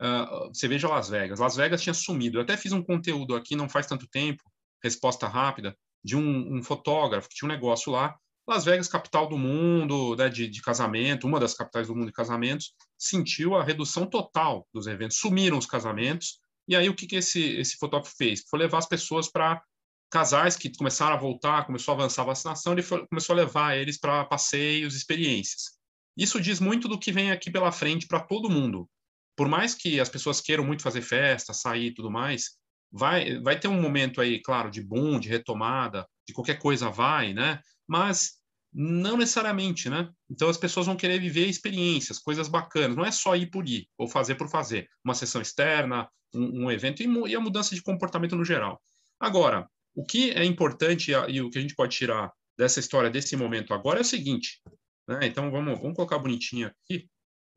uh, 0.00 0.48
você 0.48 0.68
veja 0.68 0.88
Las 0.88 1.08
Vegas. 1.08 1.40
Las 1.40 1.56
Vegas 1.56 1.82
tinha 1.82 1.94
sumido. 1.94 2.38
Eu 2.38 2.42
até 2.42 2.56
fiz 2.56 2.72
um 2.72 2.82
conteúdo 2.82 3.34
aqui 3.34 3.56
não 3.56 3.68
faz 3.68 3.86
tanto 3.86 4.06
tempo, 4.08 4.44
resposta 4.82 5.26
rápida, 5.26 5.76
de 6.04 6.16
um, 6.16 6.58
um 6.58 6.62
fotógrafo 6.62 7.28
que 7.28 7.34
tinha 7.34 7.48
um 7.48 7.52
negócio 7.52 7.90
lá 7.92 8.16
Las 8.50 8.64
Vegas, 8.64 8.88
capital 8.88 9.28
do 9.28 9.38
mundo 9.38 10.16
né, 10.16 10.28
de, 10.28 10.48
de, 10.48 10.60
casamento, 10.60 11.26
uma 11.26 11.38
das 11.38 11.54
capitais 11.54 11.86
do 11.86 11.94
mundo 11.94 12.06
de 12.06 12.12
casamentos, 12.12 12.74
sentiu 12.98 13.54
a 13.54 13.62
redução 13.62 14.06
total 14.06 14.66
dos 14.74 14.88
eventos, 14.88 15.18
sumiram 15.18 15.56
os 15.56 15.66
casamentos. 15.66 16.40
E 16.66 16.74
aí 16.74 16.88
o 16.88 16.94
que, 16.94 17.06
que 17.06 17.16
esse, 17.16 17.40
esse 17.56 17.76
fotógrafo 17.76 18.14
fez? 18.16 18.42
Foi 18.50 18.58
levar 18.58 18.78
as 18.78 18.88
pessoas 18.88 19.30
para 19.30 19.62
casais 20.10 20.56
que 20.56 20.76
começaram 20.76 21.14
a 21.14 21.18
voltar, 21.18 21.64
começou 21.64 21.92
a 21.92 21.98
avançar 21.98 22.22
a 22.22 22.26
vacinação, 22.26 22.72
ele 22.72 22.82
foi, 22.82 23.06
começou 23.06 23.34
a 23.34 23.36
levar 23.36 23.76
eles 23.76 23.98
para 23.98 24.24
passeios, 24.24 24.96
experiências. 24.96 25.78
Isso 26.16 26.40
diz 26.40 26.58
muito 26.58 26.88
do 26.88 26.98
que 26.98 27.12
vem 27.12 27.30
aqui 27.30 27.50
pela 27.52 27.70
frente 27.70 28.08
para 28.08 28.18
todo 28.18 28.50
mundo. 28.50 28.90
Por 29.36 29.48
mais 29.48 29.74
que 29.74 30.00
as 30.00 30.08
pessoas 30.08 30.40
queiram 30.40 30.64
muito 30.64 30.82
fazer 30.82 31.02
festa, 31.02 31.54
sair 31.54 31.86
e 31.86 31.94
tudo 31.94 32.10
mais, 32.10 32.56
vai, 32.90 33.40
vai 33.40 33.58
ter 33.58 33.68
um 33.68 33.80
momento 33.80 34.20
aí, 34.20 34.42
claro, 34.42 34.70
de 34.70 34.82
boom, 34.82 35.20
de 35.20 35.28
retomada, 35.28 36.04
de 36.26 36.34
qualquer 36.34 36.58
coisa 36.58 36.90
vai, 36.90 37.32
né? 37.32 37.60
Mas 37.86 38.39
não 38.72 39.16
necessariamente, 39.16 39.90
né? 39.90 40.08
Então 40.28 40.48
as 40.48 40.56
pessoas 40.56 40.86
vão 40.86 40.96
querer 40.96 41.18
viver 41.18 41.46
experiências, 41.46 42.18
coisas 42.18 42.48
bacanas. 42.48 42.96
Não 42.96 43.04
é 43.04 43.10
só 43.10 43.34
ir 43.34 43.50
por 43.50 43.68
ir 43.68 43.88
ou 43.98 44.08
fazer 44.08 44.36
por 44.36 44.48
fazer. 44.48 44.88
Uma 45.04 45.14
sessão 45.14 45.40
externa, 45.40 46.08
um, 46.34 46.64
um 46.64 46.70
evento 46.70 47.02
e, 47.02 47.06
e, 47.28 47.34
a 47.34 47.40
mudança 47.40 47.74
de 47.74 47.82
comportamento 47.82 48.36
no 48.36 48.44
geral. 48.44 48.80
Agora, 49.18 49.68
o 49.94 50.04
que 50.04 50.30
é 50.30 50.44
importante 50.44 51.10
e 51.10 51.40
o 51.40 51.50
que 51.50 51.58
a 51.58 51.60
gente 51.60 51.74
pode 51.74 51.96
tirar 51.96 52.32
dessa 52.56 52.78
história, 52.78 53.10
desse 53.10 53.36
momento 53.36 53.74
agora 53.74 53.98
é 53.98 54.02
o 54.02 54.04
seguinte. 54.04 54.62
Né? 55.08 55.26
Então 55.26 55.50
vamos, 55.50 55.80
vamos 55.80 55.96
colocar 55.96 56.18
bonitinho 56.18 56.68
aqui, 56.68 57.08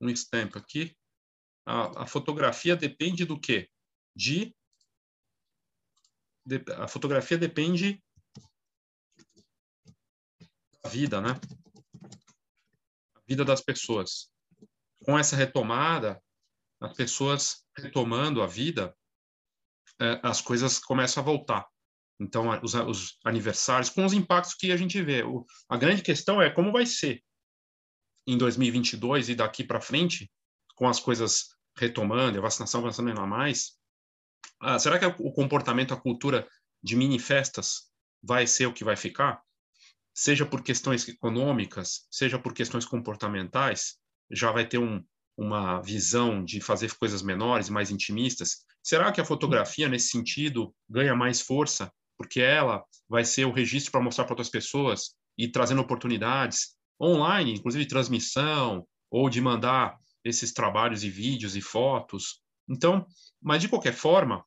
um 0.01 0.09
stamp 0.09 0.55
aqui. 0.55 0.95
A, 1.65 2.03
a 2.03 2.07
fotografia 2.07 2.75
depende 2.75 3.23
do 3.23 3.39
quê? 3.39 3.69
De, 4.15 4.53
de 6.45 6.63
a 6.75 6.87
fotografia 6.87 7.37
depende 7.37 8.02
vida, 10.89 11.21
né? 11.21 11.39
A 13.15 13.21
vida 13.27 13.45
das 13.45 13.61
pessoas. 13.61 14.29
Com 15.05 15.17
essa 15.17 15.35
retomada, 15.35 16.21
as 16.79 16.93
pessoas 16.93 17.65
retomando 17.77 18.41
a 18.41 18.47
vida, 18.47 18.95
é, 19.99 20.19
as 20.23 20.41
coisas 20.41 20.79
começam 20.79 21.21
a 21.21 21.25
voltar. 21.25 21.67
Então, 22.19 22.49
os, 22.61 22.73
os, 22.73 23.17
aniversários, 23.23 23.89
com 23.89 24.05
os 24.05 24.13
impactos 24.13 24.53
que 24.53 24.71
a 24.71 24.77
gente 24.77 25.01
vê. 25.01 25.23
O, 25.23 25.45
a 25.67 25.77
grande 25.77 26.01
questão 26.01 26.41
é 26.41 26.49
como 26.49 26.71
vai 26.71 26.85
ser 26.85 27.23
em 28.25 28.37
2022 28.37 29.29
e 29.29 29.35
daqui 29.35 29.63
para 29.63 29.81
frente, 29.81 30.31
com 30.75 30.87
as 30.87 30.99
coisas 30.99 31.49
retomando, 31.77 32.37
a 32.37 32.41
vacinação 32.41 32.81
avançando 32.81 33.09
ainda 33.09 33.25
mais. 33.25 33.77
Ah, 34.59 34.79
será 34.79 34.99
que 34.99 35.05
o 35.05 35.31
comportamento, 35.31 35.93
a 35.93 35.99
cultura 35.99 36.47
de 36.81 36.95
mini 36.95 37.19
festas 37.19 37.91
vai 38.21 38.47
ser 38.47 38.65
o 38.65 38.73
que 38.73 38.83
vai 38.83 38.95
ficar? 38.95 39.41
Seja 40.13 40.45
por 40.45 40.61
questões 40.61 41.07
econômicas, 41.07 42.07
seja 42.11 42.37
por 42.37 42.53
questões 42.53 42.85
comportamentais, 42.85 43.95
já 44.31 44.51
vai 44.51 44.67
ter 44.67 44.77
um, 44.77 45.03
uma 45.37 45.81
visão 45.81 46.43
de 46.43 46.61
fazer 46.61 46.93
coisas 46.95 47.21
menores, 47.21 47.69
mais 47.69 47.89
intimistas? 47.89 48.65
Será 48.81 49.11
que 49.11 49.21
a 49.21 49.25
fotografia, 49.25 49.89
nesse 49.89 50.09
sentido, 50.09 50.73
ganha 50.89 51.15
mais 51.15 51.41
força? 51.41 51.91
Porque 52.17 52.39
ela 52.39 52.83
vai 53.09 53.25
ser 53.25 53.45
o 53.45 53.51
registro 53.51 53.91
para 53.91 54.01
mostrar 54.01 54.25
para 54.25 54.33
outras 54.33 54.49
pessoas 54.49 55.15
e 55.37 55.47
trazendo 55.47 55.81
oportunidades 55.81 56.75
online, 57.01 57.53
inclusive 57.53 57.85
transmissão, 57.87 58.87
ou 59.09 59.29
de 59.29 59.41
mandar 59.41 59.97
esses 60.23 60.53
trabalhos 60.53 61.03
e 61.03 61.09
vídeos 61.09 61.55
e 61.55 61.61
fotos. 61.61 62.41
Então, 62.69 63.05
mas 63.41 63.61
de 63.61 63.67
qualquer 63.67 63.93
forma, 63.93 64.45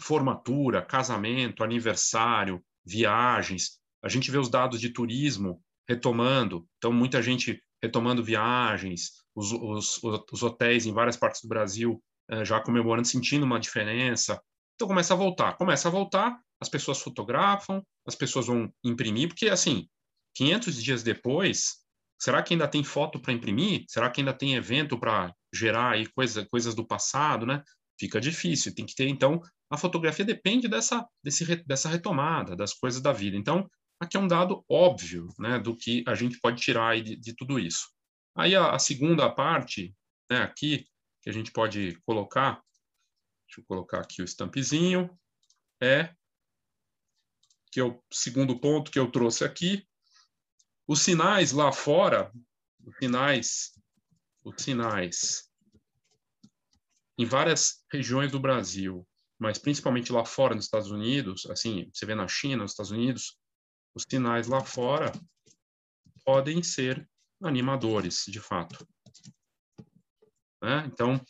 formatura, 0.00 0.82
casamento, 0.82 1.64
aniversário, 1.64 2.64
viagens, 2.84 3.78
a 4.06 4.08
gente 4.08 4.30
vê 4.30 4.38
os 4.38 4.48
dados 4.48 4.80
de 4.80 4.90
turismo 4.90 5.62
retomando, 5.88 6.66
então 6.78 6.92
muita 6.92 7.20
gente 7.20 7.60
retomando 7.82 8.24
viagens, 8.24 9.10
os, 9.34 9.52
os, 9.52 10.00
os 10.32 10.42
hotéis 10.42 10.86
em 10.86 10.92
várias 10.92 11.16
partes 11.16 11.42
do 11.42 11.48
Brasil 11.48 12.02
eh, 12.30 12.44
já 12.44 12.60
comemorando, 12.60 13.06
sentindo 13.06 13.44
uma 13.44 13.60
diferença. 13.60 14.40
Então 14.74 14.88
começa 14.88 15.12
a 15.14 15.16
voltar, 15.16 15.56
começa 15.56 15.88
a 15.88 15.90
voltar, 15.90 16.40
as 16.60 16.68
pessoas 16.68 17.00
fotografam, 17.00 17.82
as 18.06 18.14
pessoas 18.14 18.46
vão 18.46 18.72
imprimir, 18.82 19.28
porque 19.28 19.48
assim, 19.48 19.88
500 20.34 20.82
dias 20.82 21.02
depois, 21.02 21.86
Será 22.18 22.42
que 22.42 22.54
ainda 22.54 22.66
tem 22.66 22.82
foto 22.82 23.20
para 23.20 23.32
imprimir? 23.32 23.84
Será 23.88 24.10
que 24.10 24.20
ainda 24.20 24.32
tem 24.32 24.54
evento 24.54 24.98
para 24.98 25.34
gerar 25.52 25.92
aí 25.92 26.06
coisa, 26.06 26.46
coisas 26.46 26.74
do 26.74 26.86
passado, 26.86 27.44
né? 27.44 27.62
Fica 27.98 28.20
difícil. 28.20 28.74
Tem 28.74 28.86
que 28.86 28.94
ter, 28.94 29.08
então, 29.08 29.40
a 29.70 29.76
fotografia 29.76 30.24
depende 30.24 30.66
dessa, 30.66 31.06
desse, 31.22 31.44
dessa 31.64 31.88
retomada 31.88 32.56
das 32.56 32.72
coisas 32.72 33.02
da 33.02 33.12
vida. 33.12 33.36
Então, 33.36 33.68
aqui 34.00 34.16
é 34.16 34.20
um 34.20 34.28
dado 34.28 34.64
óbvio, 34.68 35.28
né, 35.38 35.58
do 35.58 35.76
que 35.76 36.04
a 36.06 36.14
gente 36.14 36.38
pode 36.40 36.60
tirar 36.60 37.00
de, 37.00 37.16
de 37.16 37.34
tudo 37.34 37.58
isso. 37.58 37.88
Aí 38.34 38.54
a, 38.54 38.72
a 38.72 38.78
segunda 38.78 39.30
parte, 39.30 39.94
né, 40.30 40.38
aqui, 40.42 40.86
que 41.22 41.30
a 41.30 41.32
gente 41.32 41.50
pode 41.50 41.98
colocar, 42.02 42.62
deixa 43.46 43.60
eu 43.60 43.64
colocar 43.64 44.00
aqui 44.00 44.22
o 44.22 44.24
estampzinho, 44.24 45.10
é 45.80 46.14
que 47.72 47.80
é 47.80 47.84
o 47.84 48.02
segundo 48.12 48.58
ponto 48.58 48.90
que 48.90 48.98
eu 48.98 49.10
trouxe 49.10 49.44
aqui, 49.44 49.86
os 50.86 51.02
sinais 51.02 51.52
lá 51.52 51.72
fora, 51.72 52.32
os 52.84 52.96
sinais, 52.96 53.72
os 54.44 54.62
sinais 54.62 55.50
em 57.18 57.24
várias 57.24 57.84
regiões 57.90 58.30
do 58.30 58.40
Brasil, 58.40 59.06
mas 59.38 59.58
principalmente 59.58 60.12
lá 60.12 60.24
fora 60.24 60.54
nos 60.54 60.64
Estados 60.64 60.90
Unidos, 60.90 61.46
assim, 61.46 61.90
você 61.92 62.06
vê 62.06 62.14
na 62.14 62.28
China, 62.28 62.62
nos 62.62 62.72
Estados 62.72 62.92
Unidos, 62.92 63.38
os 63.96 64.04
sinais 64.08 64.46
lá 64.46 64.62
fora 64.62 65.10
podem 66.22 66.62
ser 66.62 67.08
animadores, 67.42 68.24
de 68.28 68.38
fato. 68.38 68.86
Né? 70.62 70.84
Então, 70.92 71.20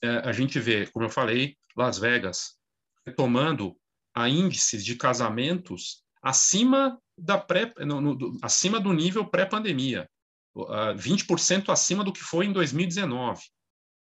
é, 0.00 0.08
a 0.18 0.32
gente 0.32 0.60
vê, 0.60 0.86
como 0.86 1.04
eu 1.04 1.10
falei, 1.10 1.56
Las 1.76 1.98
Vegas 1.98 2.56
retomando 3.04 3.76
a 4.14 4.28
índices 4.28 4.84
de 4.84 4.94
casamentos 4.96 6.04
acima 6.22 6.98
da 7.18 7.36
pré, 7.36 7.72
no, 7.84 8.00
no, 8.00 8.38
acima 8.42 8.80
do 8.80 8.92
nível 8.92 9.26
pré-pandemia, 9.26 10.08
uh, 10.54 10.94
20% 10.96 11.68
acima 11.68 12.04
do 12.04 12.12
que 12.12 12.20
foi 12.20 12.46
em 12.46 12.52
2019. 12.52 13.42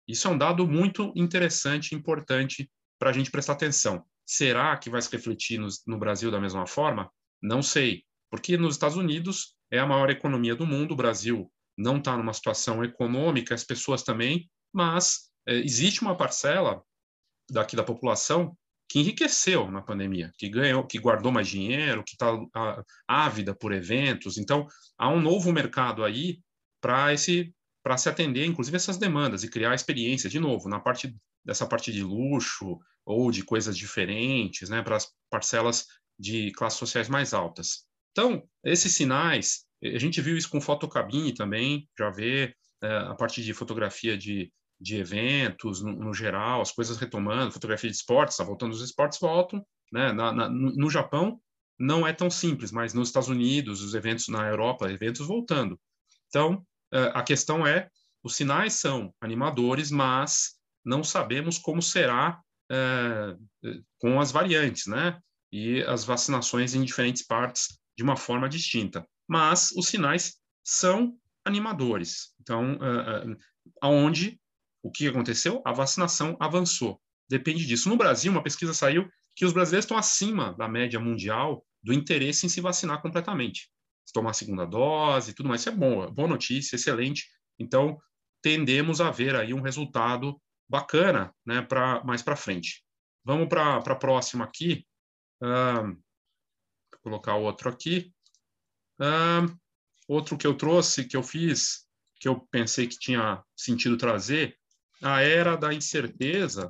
Isso 0.08 0.28
é 0.28 0.32
um 0.32 0.38
dado 0.38 0.68
muito 0.68 1.12
interessante, 1.16 1.96
importante 1.96 2.70
para 3.00 3.10
a 3.10 3.14
gente 3.14 3.32
prestar 3.32 3.54
atenção. 3.54 4.06
Será 4.26 4.78
que 4.78 4.90
vai 4.90 5.02
se 5.02 5.12
refletir 5.12 5.58
no, 5.58 5.68
no 5.88 5.98
Brasil 5.98 6.30
da 6.30 6.40
mesma 6.40 6.68
forma? 6.68 7.10
Não 7.44 7.62
sei, 7.62 8.04
porque 8.32 8.58
nos 8.58 8.76
Estados 8.76 8.96
Unidos 8.96 9.54
é 9.70 9.78
a 9.78 9.86
maior 9.86 10.10
economia 10.10 10.56
do 10.56 10.66
mundo, 10.66 10.94
o 10.94 10.96
Brasil 10.96 11.52
não 11.78 11.98
está 11.98 12.16
numa 12.16 12.34
situação 12.34 12.84
econômica, 12.84 13.54
as 13.54 13.66
pessoas 13.66 14.02
também, 14.02 14.50
mas 14.72 15.30
é, 15.46 15.58
existe 15.58 16.02
uma 16.02 16.16
parcela 16.16 16.82
daqui 17.52 17.76
da 17.76 17.84
população 17.84 18.58
que 18.88 19.00
enriqueceu 19.00 19.70
na 19.70 19.82
pandemia, 19.82 20.32
que 20.38 20.48
ganhou, 20.48 20.86
que 20.86 21.00
guardou 21.00 21.32
mais 21.32 21.48
dinheiro, 21.48 22.04
que 22.04 22.14
está 22.14 22.28
ávida 23.08 23.54
por 23.54 23.74
eventos. 23.74 24.38
Então, 24.38 24.68
há 24.98 25.10
um 25.10 25.20
novo 25.20 25.52
mercado 25.52 26.04
aí 26.04 26.40
para 26.80 27.14
esse 27.14 27.54
para 27.84 27.98
se 27.98 28.08
atender, 28.08 28.46
inclusive 28.46 28.78
essas 28.78 28.98
demandas 28.98 29.44
e 29.44 29.50
criar 29.50 29.76
experiências 29.76 30.32
de 30.32 30.40
novo 30.40 30.70
na 30.70 30.80
parte 30.80 31.14
dessa 31.44 31.68
parte 31.68 31.92
de 31.92 32.02
luxo 32.02 32.80
ou 33.06 33.30
de 33.30 33.44
coisas 33.44 33.78
diferentes, 33.78 34.70
né, 34.70 34.82
para 34.82 34.96
as 34.96 35.12
parcelas 35.30 35.86
de 36.20 36.52
classes 36.52 36.80
sociais 36.80 37.10
mais 37.10 37.34
altas. 37.34 37.86
Então, 38.12 38.44
esses 38.64 38.96
sinais, 38.96 39.66
a 39.84 39.98
gente 39.98 40.22
viu 40.22 40.38
isso 40.38 40.50
com 40.50 40.62
fotocabine 40.62 41.34
também, 41.34 41.90
já 41.98 42.10
vê 42.10 42.56
é, 42.82 42.98
a 42.98 43.16
parte 43.16 43.44
de 43.44 43.54
fotografia 43.54 44.18
de, 44.18 44.52
de 44.80 44.98
eventos, 44.98 45.82
no, 45.82 45.94
no, 45.94 46.14
geral, 46.14 46.62
as 46.62 46.72
coisas 46.72 46.98
retomando, 46.98 47.52
fotografia 47.52 47.90
de 47.90 47.96
esportes, 47.96 48.36
está 48.36 48.44
voltando, 48.44 48.72
os 48.72 48.82
esportes 48.82 49.20
voltam, 49.20 49.66
né? 49.92 50.12
Na, 50.12 50.32
na, 50.32 50.50
no 50.50 50.90
Japão 50.90 51.40
não 51.80 52.06
é 52.06 52.14
tão 52.14 52.30
simples, 52.30 52.72
mas 52.72 52.94
nos 52.94 53.10
Estados 53.10 53.30
Unidos, 53.30 53.82
os 53.82 53.94
eventos 53.94 54.28
na 54.28 54.48
Europa, 54.48 54.92
eventos 54.92 55.26
voltando. 55.26 55.80
Então, 56.28 56.66
é, 56.94 57.12
a 57.14 57.24
questão 57.24 57.66
é, 57.66 57.90
os 58.24 58.36
sinais 58.36 58.74
são 58.74 59.14
animadores, 59.20 59.92
mas 59.92 60.54
não 60.86 61.04
sabemos 61.04 61.58
como 61.58 61.82
será 61.82 62.40
é, 62.72 63.36
com 64.00 64.20
as 64.20 64.32
variantes, 64.32 64.88
né? 64.88 65.20
E 65.54 65.84
as 65.84 66.04
vacinações 66.04 66.74
em 66.74 66.84
diferentes 66.84 67.22
partes 67.22 67.80
de 67.96 68.04
uma 68.04 68.18
forma 68.18 68.50
distinta. 68.50 69.08
Mas 69.28 69.72
os 69.78 69.88
sinais 69.88 70.38
são 70.66 71.16
animadores. 71.46 72.34
Então, 72.42 72.74
uh, 72.78 73.32
uh, 73.32 73.38
aonde 73.80 74.42
o 74.82 74.90
que 74.90 75.08
aconteceu? 75.08 75.62
A 75.64 75.72
vacinação 75.72 76.36
avançou. 76.40 77.00
Depende 77.30 77.68
disso. 77.68 77.88
No 77.88 77.96
Brasil, 77.96 78.32
uma 78.32 78.42
pesquisa 78.42 78.74
saiu 78.74 79.08
que 79.36 79.46
os 79.46 79.54
brasileiros 79.54 79.86
estão 79.86 79.96
acima 79.96 80.54
da 80.54 80.68
média 80.68 81.00
mundial 81.00 81.64
do 81.84 81.94
interesse 81.94 82.48
em 82.48 82.50
se 82.50 82.60
vacinar 82.60 83.00
completamente. 83.00 83.70
Tomar 84.12 84.32
a 84.32 84.34
segunda 84.34 84.66
dose 84.66 85.32
e 85.32 85.34
tudo 85.36 85.50
mais. 85.50 85.62
Isso 85.62 85.70
é 85.70 85.76
bom, 85.76 86.12
boa 86.12 86.28
notícia, 86.28 86.76
excelente. 86.76 87.28
Então, 87.60 88.00
tendemos 88.42 89.02
a 89.02 89.12
ver 89.12 89.36
aí 89.36 89.54
um 89.54 89.62
resultado 89.62 90.42
bacana 90.68 91.32
né, 91.46 91.62
para 91.62 92.04
mais 92.04 92.24
para 92.24 92.36
frente. 92.36 92.84
Vamos 93.24 93.48
para 93.48 93.78
a 93.78 93.96
próxima 93.96 94.46
aqui. 94.46 94.84
Uh, 95.44 95.88
vou 96.92 97.00
colocar 97.02 97.36
outro 97.36 97.70
aqui. 97.70 98.14
Uh, 98.98 99.54
outro 100.08 100.38
que 100.38 100.48
eu 100.48 100.56
trouxe, 100.56 101.06
que 101.06 101.18
eu 101.18 101.24
fiz, 101.24 101.86
que 102.18 102.30
eu 102.30 102.40
pensei 102.48 102.88
que 102.88 102.98
tinha 102.98 103.44
sentido 103.54 103.98
trazer, 103.98 104.58
a 105.02 105.20
era 105.22 105.58
da 105.58 105.74
incerteza 105.74 106.70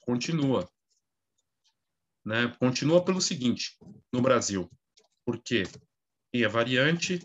continua. 0.00 0.68
Né? 2.24 2.48
Continua 2.58 3.04
pelo 3.04 3.20
seguinte, 3.20 3.78
no 4.12 4.20
Brasil. 4.20 4.68
Por 5.24 5.40
quê? 5.40 5.62
A 6.44 6.48
variante 6.48 7.20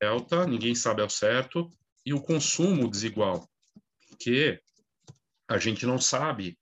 delta, 0.00 0.46
ninguém 0.46 0.74
sabe 0.74 1.00
ao 1.00 1.08
certo, 1.08 1.70
e 2.04 2.12
o 2.12 2.20
consumo 2.20 2.90
desigual, 2.90 3.48
porque 4.08 4.60
a 5.48 5.58
gente 5.58 5.86
não 5.86 5.98
sabe 5.98 6.58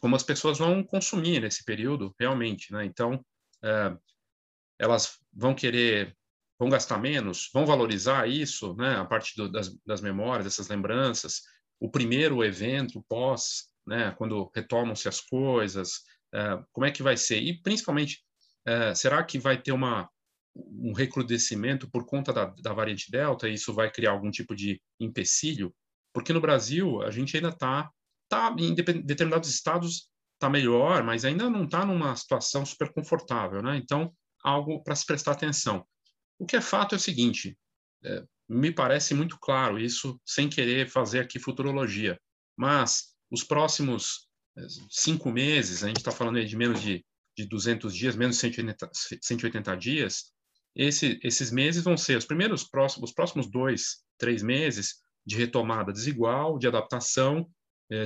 como 0.00 0.16
as 0.16 0.22
pessoas 0.22 0.58
vão 0.58 0.82
consumir 0.82 1.40
nesse 1.40 1.64
período 1.64 2.14
realmente, 2.18 2.72
né? 2.72 2.84
Então, 2.84 3.24
é, 3.62 3.96
elas 4.78 5.18
vão 5.32 5.54
querer, 5.54 6.16
vão 6.58 6.68
gastar 6.68 6.98
menos, 6.98 7.48
vão 7.52 7.64
valorizar 7.64 8.28
isso, 8.28 8.74
né? 8.74 8.96
A 8.96 9.04
parte 9.04 9.36
do, 9.36 9.48
das, 9.50 9.76
das 9.86 10.00
memórias, 10.00 10.44
dessas 10.44 10.68
lembranças, 10.68 11.42
o 11.78 11.90
primeiro 11.90 12.42
evento 12.44 13.04
pós, 13.08 13.68
né, 13.86 14.12
quando 14.18 14.50
retomam-se 14.54 15.08
as 15.08 15.20
coisas, 15.20 16.02
é, 16.34 16.58
como 16.72 16.86
é 16.86 16.90
que 16.90 17.02
vai 17.02 17.16
ser? 17.16 17.40
E, 17.40 17.60
principalmente, 17.62 18.22
é, 18.66 18.94
será 18.94 19.22
que 19.22 19.38
vai 19.38 19.60
ter 19.60 19.72
uma, 19.72 20.08
um 20.54 20.92
recrudescimento 20.92 21.88
por 21.90 22.04
conta 22.04 22.32
da, 22.32 22.46
da 22.46 22.72
variante 22.72 23.10
Delta 23.10 23.48
e 23.48 23.54
isso 23.54 23.72
vai 23.72 23.90
criar 23.90 24.10
algum 24.10 24.30
tipo 24.30 24.54
de 24.54 24.80
empecilho? 24.98 25.74
Porque 26.12 26.32
no 26.32 26.40
Brasil, 26.40 27.02
a 27.02 27.10
gente 27.10 27.36
ainda 27.36 27.50
está, 27.50 27.90
tá, 28.28 28.54
em 28.58 28.74
determinados 28.74 29.48
estados 29.48 30.08
está 30.34 30.50
melhor, 30.50 31.02
mas 31.02 31.24
ainda 31.24 31.48
não 31.48 31.64
está 31.64 31.84
numa 31.84 32.14
situação 32.14 32.64
super 32.64 32.92
confortável, 32.92 33.62
né? 33.62 33.76
Então, 33.76 34.12
algo 34.42 34.82
para 34.82 34.94
se 34.94 35.06
prestar 35.06 35.32
atenção. 35.32 35.86
O 36.38 36.44
que 36.44 36.56
é 36.56 36.60
fato 36.60 36.94
é 36.94 36.98
o 36.98 37.00
seguinte, 37.00 37.58
é, 38.04 38.22
me 38.48 38.70
parece 38.70 39.14
muito 39.14 39.38
claro 39.38 39.78
isso, 39.78 40.20
sem 40.24 40.48
querer 40.48 40.88
fazer 40.88 41.20
aqui 41.20 41.38
futurologia. 41.38 42.20
Mas 42.56 43.14
os 43.30 43.42
próximos 43.42 44.28
eh, 44.56 44.66
cinco 44.90 45.30
meses, 45.30 45.82
a 45.82 45.88
gente 45.88 45.98
está 45.98 46.12
falando 46.12 46.36
aí 46.36 46.44
de 46.44 46.56
menos 46.56 46.80
de, 46.80 47.04
de 47.36 47.46
200 47.46 47.94
dias, 47.94 48.14
menos 48.14 48.36
de 48.36 48.40
180, 48.42 48.90
180 49.20 49.76
dias, 49.76 50.32
esse, 50.74 51.18
esses 51.22 51.50
meses 51.50 51.82
vão 51.82 51.96
ser 51.96 52.16
os 52.18 52.26
primeiros 52.26 52.64
próximos, 52.64 53.10
os 53.10 53.14
próximos 53.14 53.50
dois, 53.50 54.04
três 54.18 54.42
meses 54.42 54.96
de 55.24 55.36
retomada 55.36 55.92
desigual, 55.92 56.58
de 56.58 56.68
adaptação, 56.68 57.50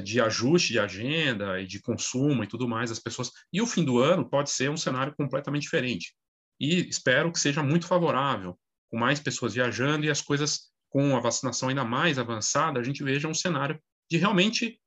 de 0.04 0.20
ajuste 0.20 0.72
de 0.72 0.78
agenda 0.78 1.60
e 1.60 1.66
de 1.66 1.80
consumo 1.80 2.44
e 2.44 2.46
tudo 2.46 2.68
mais 2.68 2.90
das 2.90 2.99
pessoas. 2.99 3.30
E 3.52 3.62
o 3.62 3.66
fim 3.66 3.84
do 3.84 3.99
ano 3.99 4.28
pode 4.28 4.50
ser 4.50 4.70
um 4.70 4.76
cenário 4.76 5.14
completamente 5.16 5.62
diferente. 5.62 6.14
E 6.60 6.88
espero 6.88 7.32
que 7.32 7.40
seja 7.40 7.62
muito 7.62 7.87
favorável 7.87 8.58
com 8.90 8.99
mais 8.99 9.18
pessoas 9.20 9.54
viajando 9.54 10.04
e 10.04 10.10
as 10.10 10.20
coisas 10.20 10.70
com 10.90 11.16
a 11.16 11.20
vacinação 11.20 11.68
ainda 11.68 11.84
mais 11.84 12.18
avançada, 12.18 12.80
a 12.80 12.82
gente 12.82 13.02
veja 13.02 13.28
um 13.28 13.34
cenário 13.34 13.80
de 14.10 14.18
realmente 14.18 14.78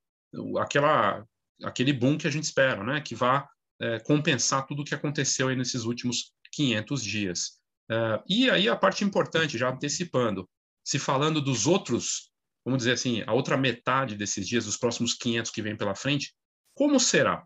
aquela 0.59 1.25
aquele 1.63 1.93
boom 1.93 2.17
que 2.17 2.27
a 2.27 2.31
gente 2.31 2.43
espera, 2.43 2.83
né? 2.83 2.99
Que 2.99 3.15
vá 3.15 3.47
é, 3.81 3.99
compensar 3.99 4.67
tudo 4.67 4.81
o 4.81 4.85
que 4.85 4.93
aconteceu 4.93 5.47
aí 5.47 5.55
nesses 5.55 5.85
últimos 5.85 6.33
500 6.51 7.03
dias. 7.03 7.59
É, 7.89 8.21
e 8.27 8.49
aí 8.49 8.67
a 8.67 8.75
parte 8.75 9.03
importante, 9.03 9.57
já 9.57 9.69
antecipando, 9.69 10.47
se 10.85 10.99
falando 10.99 11.41
dos 11.41 11.65
outros, 11.65 12.32
vamos 12.65 12.79
dizer 12.79 12.93
assim, 12.93 13.23
a 13.25 13.33
outra 13.33 13.57
metade 13.57 14.15
desses 14.15 14.47
dias, 14.47 14.65
dos 14.65 14.77
próximos 14.77 15.13
500 15.13 15.51
que 15.51 15.61
vem 15.61 15.75
pela 15.75 15.95
frente, 15.95 16.33
como 16.73 16.99
será? 16.99 17.45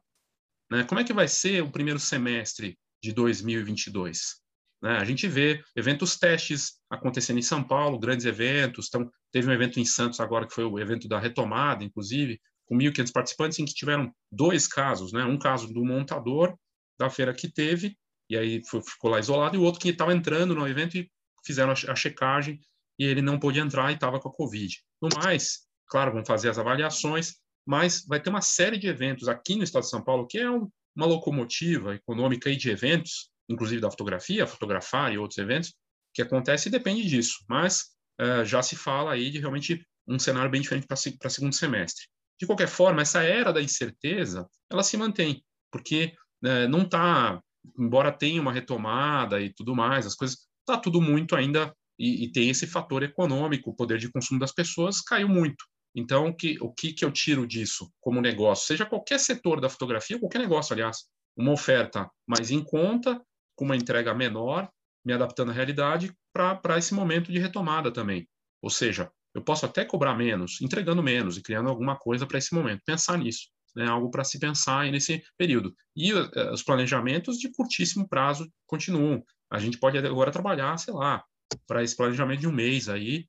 Né? 0.71 0.83
Como 0.83 0.99
é 1.01 1.03
que 1.03 1.13
vai 1.13 1.27
ser 1.27 1.63
o 1.63 1.71
primeiro 1.71 1.99
semestre 1.99 2.77
de 3.01 3.11
2022? 3.13 4.35
Né? 4.81 4.97
A 4.97 5.05
gente 5.05 5.27
vê 5.27 5.63
eventos 5.75 6.17
testes 6.17 6.79
acontecendo 6.89 7.39
em 7.39 7.43
São 7.43 7.63
Paulo, 7.63 7.99
grandes 7.99 8.25
eventos. 8.25 8.87
Então, 8.87 9.09
teve 9.31 9.49
um 9.49 9.53
evento 9.53 9.79
em 9.79 9.85
Santos 9.85 10.19
agora, 10.19 10.47
que 10.47 10.53
foi 10.53 10.65
o 10.65 10.79
evento 10.79 11.07
da 11.07 11.19
retomada, 11.19 11.83
inclusive, 11.83 12.39
com 12.65 12.77
1.500 12.77 13.11
participantes, 13.11 13.59
em 13.59 13.65
que 13.65 13.73
tiveram 13.73 14.13
dois 14.31 14.67
casos. 14.67 15.11
Né? 15.11 15.23
Um 15.23 15.39
caso 15.39 15.73
do 15.73 15.83
montador 15.83 16.55
da 16.99 17.09
feira 17.09 17.33
que 17.33 17.51
teve, 17.51 17.97
e 18.29 18.37
aí 18.37 18.61
foi, 18.65 18.81
ficou 18.81 19.09
lá 19.09 19.19
isolado, 19.19 19.55
e 19.55 19.59
o 19.59 19.63
outro 19.63 19.79
que 19.79 19.89
estava 19.89 20.13
entrando 20.13 20.53
no 20.53 20.67
evento 20.67 20.97
e 20.97 21.09
fizeram 21.45 21.71
a 21.71 21.95
checagem 21.95 22.59
e 22.97 23.05
ele 23.05 23.21
não 23.21 23.39
pôde 23.39 23.59
entrar 23.59 23.91
e 23.91 23.95
estava 23.95 24.19
com 24.19 24.29
a 24.29 24.33
Covid. 24.33 24.75
No 25.01 25.09
mais, 25.21 25.67
claro, 25.87 26.11
vão 26.11 26.25
fazer 26.25 26.49
as 26.49 26.57
avaliações, 26.57 27.35
mas 27.65 28.05
vai 28.05 28.19
ter 28.19 28.29
uma 28.29 28.41
série 28.41 28.77
de 28.77 28.87
eventos 28.87 29.27
aqui 29.27 29.55
no 29.55 29.63
estado 29.63 29.83
de 29.83 29.89
São 29.89 30.03
Paulo, 30.03 30.25
que 30.25 30.39
é 30.39 30.49
um, 30.49 30.69
uma 30.95 31.05
locomotiva 31.05 31.95
econômica 31.95 32.49
e 32.49 32.55
de 32.55 32.69
eventos, 32.69 33.29
inclusive 33.49 33.81
da 33.81 33.91
fotografia, 33.91 34.47
fotografar 34.47 35.13
e 35.13 35.17
outros 35.17 35.37
eventos, 35.37 35.73
que 36.13 36.21
acontece 36.21 36.69
e 36.69 36.71
depende 36.71 37.05
disso. 37.05 37.45
Mas 37.47 37.87
uh, 38.19 38.43
já 38.45 38.63
se 38.63 38.75
fala 38.75 39.13
aí 39.13 39.29
de 39.29 39.39
realmente 39.39 39.85
um 40.07 40.17
cenário 40.17 40.49
bem 40.49 40.61
diferente 40.61 40.87
para 40.87 41.29
segundo 41.29 41.53
semestre. 41.53 42.05
De 42.39 42.45
qualquer 42.45 42.67
forma, 42.67 43.01
essa 43.01 43.23
era 43.23 43.51
da 43.51 43.61
incerteza, 43.61 44.47
ela 44.71 44.83
se 44.83 44.95
mantém, 44.95 45.43
porque 45.71 46.13
uh, 46.43 46.67
não 46.69 46.83
está, 46.83 47.41
embora 47.77 48.11
tenha 48.11 48.41
uma 48.41 48.53
retomada 48.53 49.41
e 49.41 49.53
tudo 49.53 49.75
mais, 49.75 50.05
as 50.05 50.15
coisas, 50.15 50.47
está 50.61 50.79
tudo 50.79 51.01
muito 51.01 51.35
ainda, 51.35 51.75
e, 51.97 52.25
e 52.25 52.31
tem 52.31 52.49
esse 52.49 52.67
fator 52.67 53.03
econômico, 53.03 53.69
o 53.69 53.75
poder 53.75 53.97
de 53.97 54.11
consumo 54.11 54.39
das 54.39 54.51
pessoas 54.51 55.01
caiu 55.01 55.27
muito. 55.27 55.65
Então, 55.95 56.31
que, 56.31 56.57
o 56.61 56.71
que, 56.71 56.93
que 56.93 57.03
eu 57.03 57.11
tiro 57.11 57.47
disso 57.47 57.91
como 57.99 58.21
negócio? 58.21 58.67
Seja 58.67 58.85
qualquer 58.85 59.19
setor 59.19 59.59
da 59.59 59.69
fotografia, 59.69 60.19
qualquer 60.19 60.39
negócio, 60.39 60.73
aliás, 60.73 61.05
uma 61.35 61.51
oferta 61.51 62.09
mais 62.27 62.51
em 62.51 62.63
conta, 62.63 63.19
com 63.55 63.65
uma 63.65 63.75
entrega 63.75 64.13
menor, 64.13 64.69
me 65.03 65.13
adaptando 65.13 65.51
à 65.51 65.53
realidade 65.53 66.13
para 66.33 66.77
esse 66.77 66.93
momento 66.93 67.31
de 67.31 67.39
retomada 67.39 67.91
também. 67.91 68.27
Ou 68.61 68.69
seja, 68.69 69.11
eu 69.33 69.41
posso 69.41 69.65
até 69.65 69.85
cobrar 69.85 70.15
menos, 70.15 70.61
entregando 70.61 71.01
menos 71.01 71.37
e 71.37 71.41
criando 71.41 71.69
alguma 71.69 71.95
coisa 71.95 72.25
para 72.25 72.37
esse 72.37 72.53
momento. 72.53 72.81
Pensar 72.85 73.17
nisso, 73.17 73.47
né? 73.75 73.87
algo 73.87 74.09
para 74.11 74.23
se 74.23 74.39
pensar 74.39 74.85
nesse 74.91 75.23
período. 75.37 75.73
E 75.95 76.13
uh, 76.13 76.51
os 76.51 76.63
planejamentos 76.63 77.37
de 77.37 77.51
curtíssimo 77.51 78.07
prazo 78.07 78.51
continuam. 78.65 79.23
A 79.49 79.59
gente 79.59 79.79
pode 79.79 79.97
agora 79.97 80.31
trabalhar, 80.31 80.77
sei 80.77 80.93
lá, 80.93 81.23
para 81.65 81.83
esse 81.83 81.95
planejamento 81.95 82.41
de 82.41 82.47
um 82.47 82.51
mês 82.51 82.89
aí, 82.89 83.27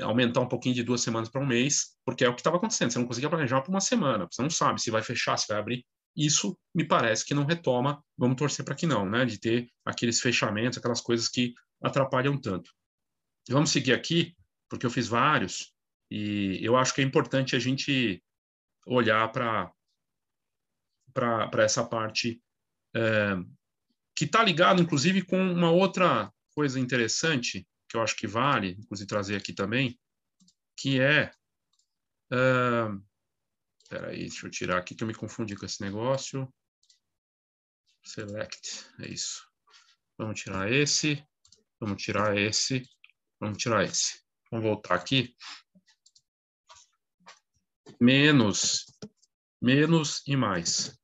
aumentar 0.00 0.40
um 0.40 0.48
pouquinho 0.48 0.74
de 0.74 0.82
duas 0.82 1.00
semanas 1.00 1.28
para 1.28 1.40
um 1.40 1.46
mês, 1.46 1.96
porque 2.04 2.24
é 2.24 2.28
o 2.28 2.34
que 2.34 2.40
estava 2.40 2.56
acontecendo. 2.56 2.90
Você 2.90 2.98
não 2.98 3.06
conseguia 3.06 3.28
planejar 3.28 3.60
por 3.62 3.70
uma 3.70 3.80
semana, 3.80 4.26
você 4.30 4.42
não 4.42 4.50
sabe 4.50 4.80
se 4.80 4.90
vai 4.90 5.02
fechar, 5.02 5.36
se 5.36 5.48
vai 5.48 5.58
abrir. 5.58 5.84
Isso 6.16 6.58
me 6.74 6.84
parece 6.84 7.24
que 7.24 7.34
não 7.34 7.44
retoma. 7.44 8.02
Vamos 8.16 8.36
torcer 8.36 8.64
para 8.64 8.74
que 8.74 8.86
não, 8.86 9.08
né? 9.08 9.24
De 9.24 9.38
ter 9.38 9.68
aqueles 9.84 10.20
fechamentos, 10.20 10.78
aquelas 10.78 11.00
coisas 11.00 11.28
que 11.28 11.54
atrapalham 11.82 12.40
tanto. 12.40 12.72
Vamos 13.48 13.70
seguir 13.70 13.92
aqui, 13.92 14.34
porque 14.68 14.84
eu 14.84 14.90
fiz 14.90 15.08
vários 15.08 15.72
e 16.10 16.58
eu 16.62 16.76
acho 16.76 16.94
que 16.94 17.00
é 17.00 17.04
importante 17.04 17.54
a 17.54 17.58
gente 17.58 18.22
olhar 18.86 19.30
para 19.32 19.72
para 21.12 21.64
essa 21.64 21.84
parte 21.84 22.40
é, 22.94 23.36
que 24.14 24.24
está 24.24 24.42
ligado, 24.44 24.80
inclusive, 24.80 25.22
com 25.22 25.40
uma 25.52 25.70
outra 25.70 26.32
coisa 26.58 26.80
interessante 26.80 27.64
que 27.88 27.96
eu 27.96 28.02
acho 28.02 28.16
que 28.16 28.26
vale, 28.26 28.70
inclusive 28.80 29.06
trazer 29.06 29.36
aqui 29.36 29.52
também, 29.52 29.96
que 30.76 31.00
é. 31.00 31.30
Uh, 32.32 33.00
aí, 33.92 34.26
deixa 34.26 34.44
eu 34.44 34.50
tirar 34.50 34.78
aqui 34.78 34.92
que 34.92 35.04
eu 35.04 35.06
me 35.06 35.14
confundi 35.14 35.54
com 35.54 35.64
esse 35.64 35.80
negócio. 35.80 36.52
Select, 38.04 38.90
é 38.98 39.06
isso. 39.06 39.48
Vamos 40.18 40.40
tirar 40.40 40.68
esse, 40.68 41.24
vamos 41.78 42.02
tirar 42.02 42.36
esse, 42.36 42.82
vamos 43.38 43.58
tirar 43.58 43.84
esse. 43.84 44.20
Vamos 44.50 44.66
voltar 44.66 44.96
aqui. 44.96 45.36
Menos, 48.00 48.84
menos 49.62 50.26
e 50.26 50.34
mais. 50.34 50.98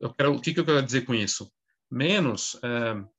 Eu 0.00 0.14
quero, 0.14 0.34
o 0.34 0.40
que, 0.40 0.54
que 0.54 0.60
eu 0.60 0.64
quero 0.64 0.82
dizer 0.82 1.04
com 1.04 1.14
isso? 1.14 1.52
Menos, 1.90 2.58
é, 2.64 3.17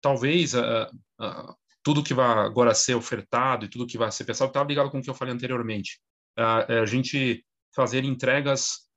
talvez 0.00 0.54
uh, 0.54 0.86
uh, 1.20 1.54
tudo 1.82 2.02
que 2.02 2.14
vai 2.14 2.26
agora 2.26 2.74
ser 2.74 2.94
ofertado 2.94 3.64
e 3.64 3.68
tudo 3.68 3.86
que 3.86 3.98
vai 3.98 4.10
ser 4.10 4.24
pensado 4.24 4.48
está 4.48 4.62
ligado 4.64 4.90
com 4.90 4.98
o 4.98 5.02
que 5.02 5.10
eu 5.10 5.14
falei 5.14 5.34
anteriormente. 5.34 6.00
Uh, 6.38 6.82
a 6.82 6.86
gente 6.86 7.44
fazer 7.74 8.04
entregas 8.04 8.88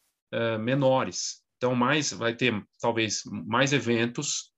menores. 0.62 1.43
Então, 1.58 1.75
mais 1.75 2.12
vai 2.12 2.36
ter 2.36 2.51
talvez 2.82 3.21
mais 3.25 3.71
eventos, 3.71 4.51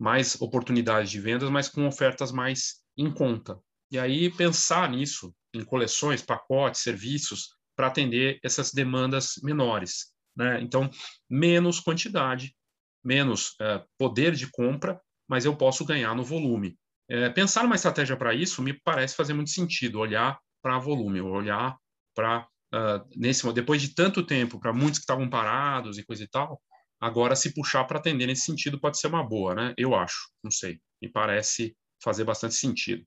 mais 0.00 0.40
oportunidades 0.40 1.10
de 1.10 1.20
vendas, 1.20 1.50
mas 1.50 1.68
com 1.68 1.86
ofertas 1.86 2.32
mais 2.32 2.82
em 2.96 3.12
conta. 3.12 3.60
E 3.90 3.98
aí 3.98 4.30
pensar 4.30 4.90
nisso, 4.90 5.34
em 5.54 5.62
coleções, 5.62 6.22
pacotes, 6.22 6.80
serviços, 6.80 7.50
para 7.76 7.88
atender 7.88 8.38
essas 8.42 8.72
demandas 8.72 9.34
menores. 9.42 10.12
Né? 10.36 10.60
Então, 10.62 10.90
menos 11.28 11.80
quantidade, 11.80 12.56
menos 13.04 13.50
uh, 13.60 13.84
poder 13.98 14.34
de 14.34 14.50
compra 14.50 15.00
mas 15.28 15.44
eu 15.44 15.56
posso 15.56 15.84
ganhar 15.84 16.14
no 16.14 16.24
volume. 16.24 16.76
É, 17.08 17.28
pensar 17.28 17.64
uma 17.64 17.74
estratégia 17.74 18.16
para 18.16 18.34
isso 18.34 18.62
me 18.62 18.72
parece 18.72 19.14
fazer 19.14 19.34
muito 19.34 19.50
sentido, 19.50 19.98
olhar 19.98 20.38
para 20.62 20.78
volume, 20.78 21.20
olhar 21.20 21.76
para 22.14 22.46
uh, 22.74 23.06
nesse 23.14 23.50
depois 23.52 23.82
de 23.82 23.94
tanto 23.94 24.24
tempo 24.24 24.58
para 24.58 24.72
muitos 24.72 24.98
que 24.98 25.02
estavam 25.02 25.28
parados 25.28 25.98
e 25.98 26.04
coisa 26.04 26.24
e 26.24 26.28
tal, 26.28 26.60
agora 27.00 27.36
se 27.36 27.52
puxar 27.52 27.84
para 27.84 27.98
atender 27.98 28.26
nesse 28.26 28.42
sentido 28.42 28.80
pode 28.80 28.98
ser 28.98 29.08
uma 29.08 29.22
boa, 29.22 29.54
né? 29.54 29.74
Eu 29.76 29.94
acho, 29.94 30.30
não 30.42 30.50
sei, 30.50 30.80
me 31.02 31.10
parece 31.10 31.76
fazer 32.02 32.24
bastante 32.24 32.54
sentido. 32.54 33.04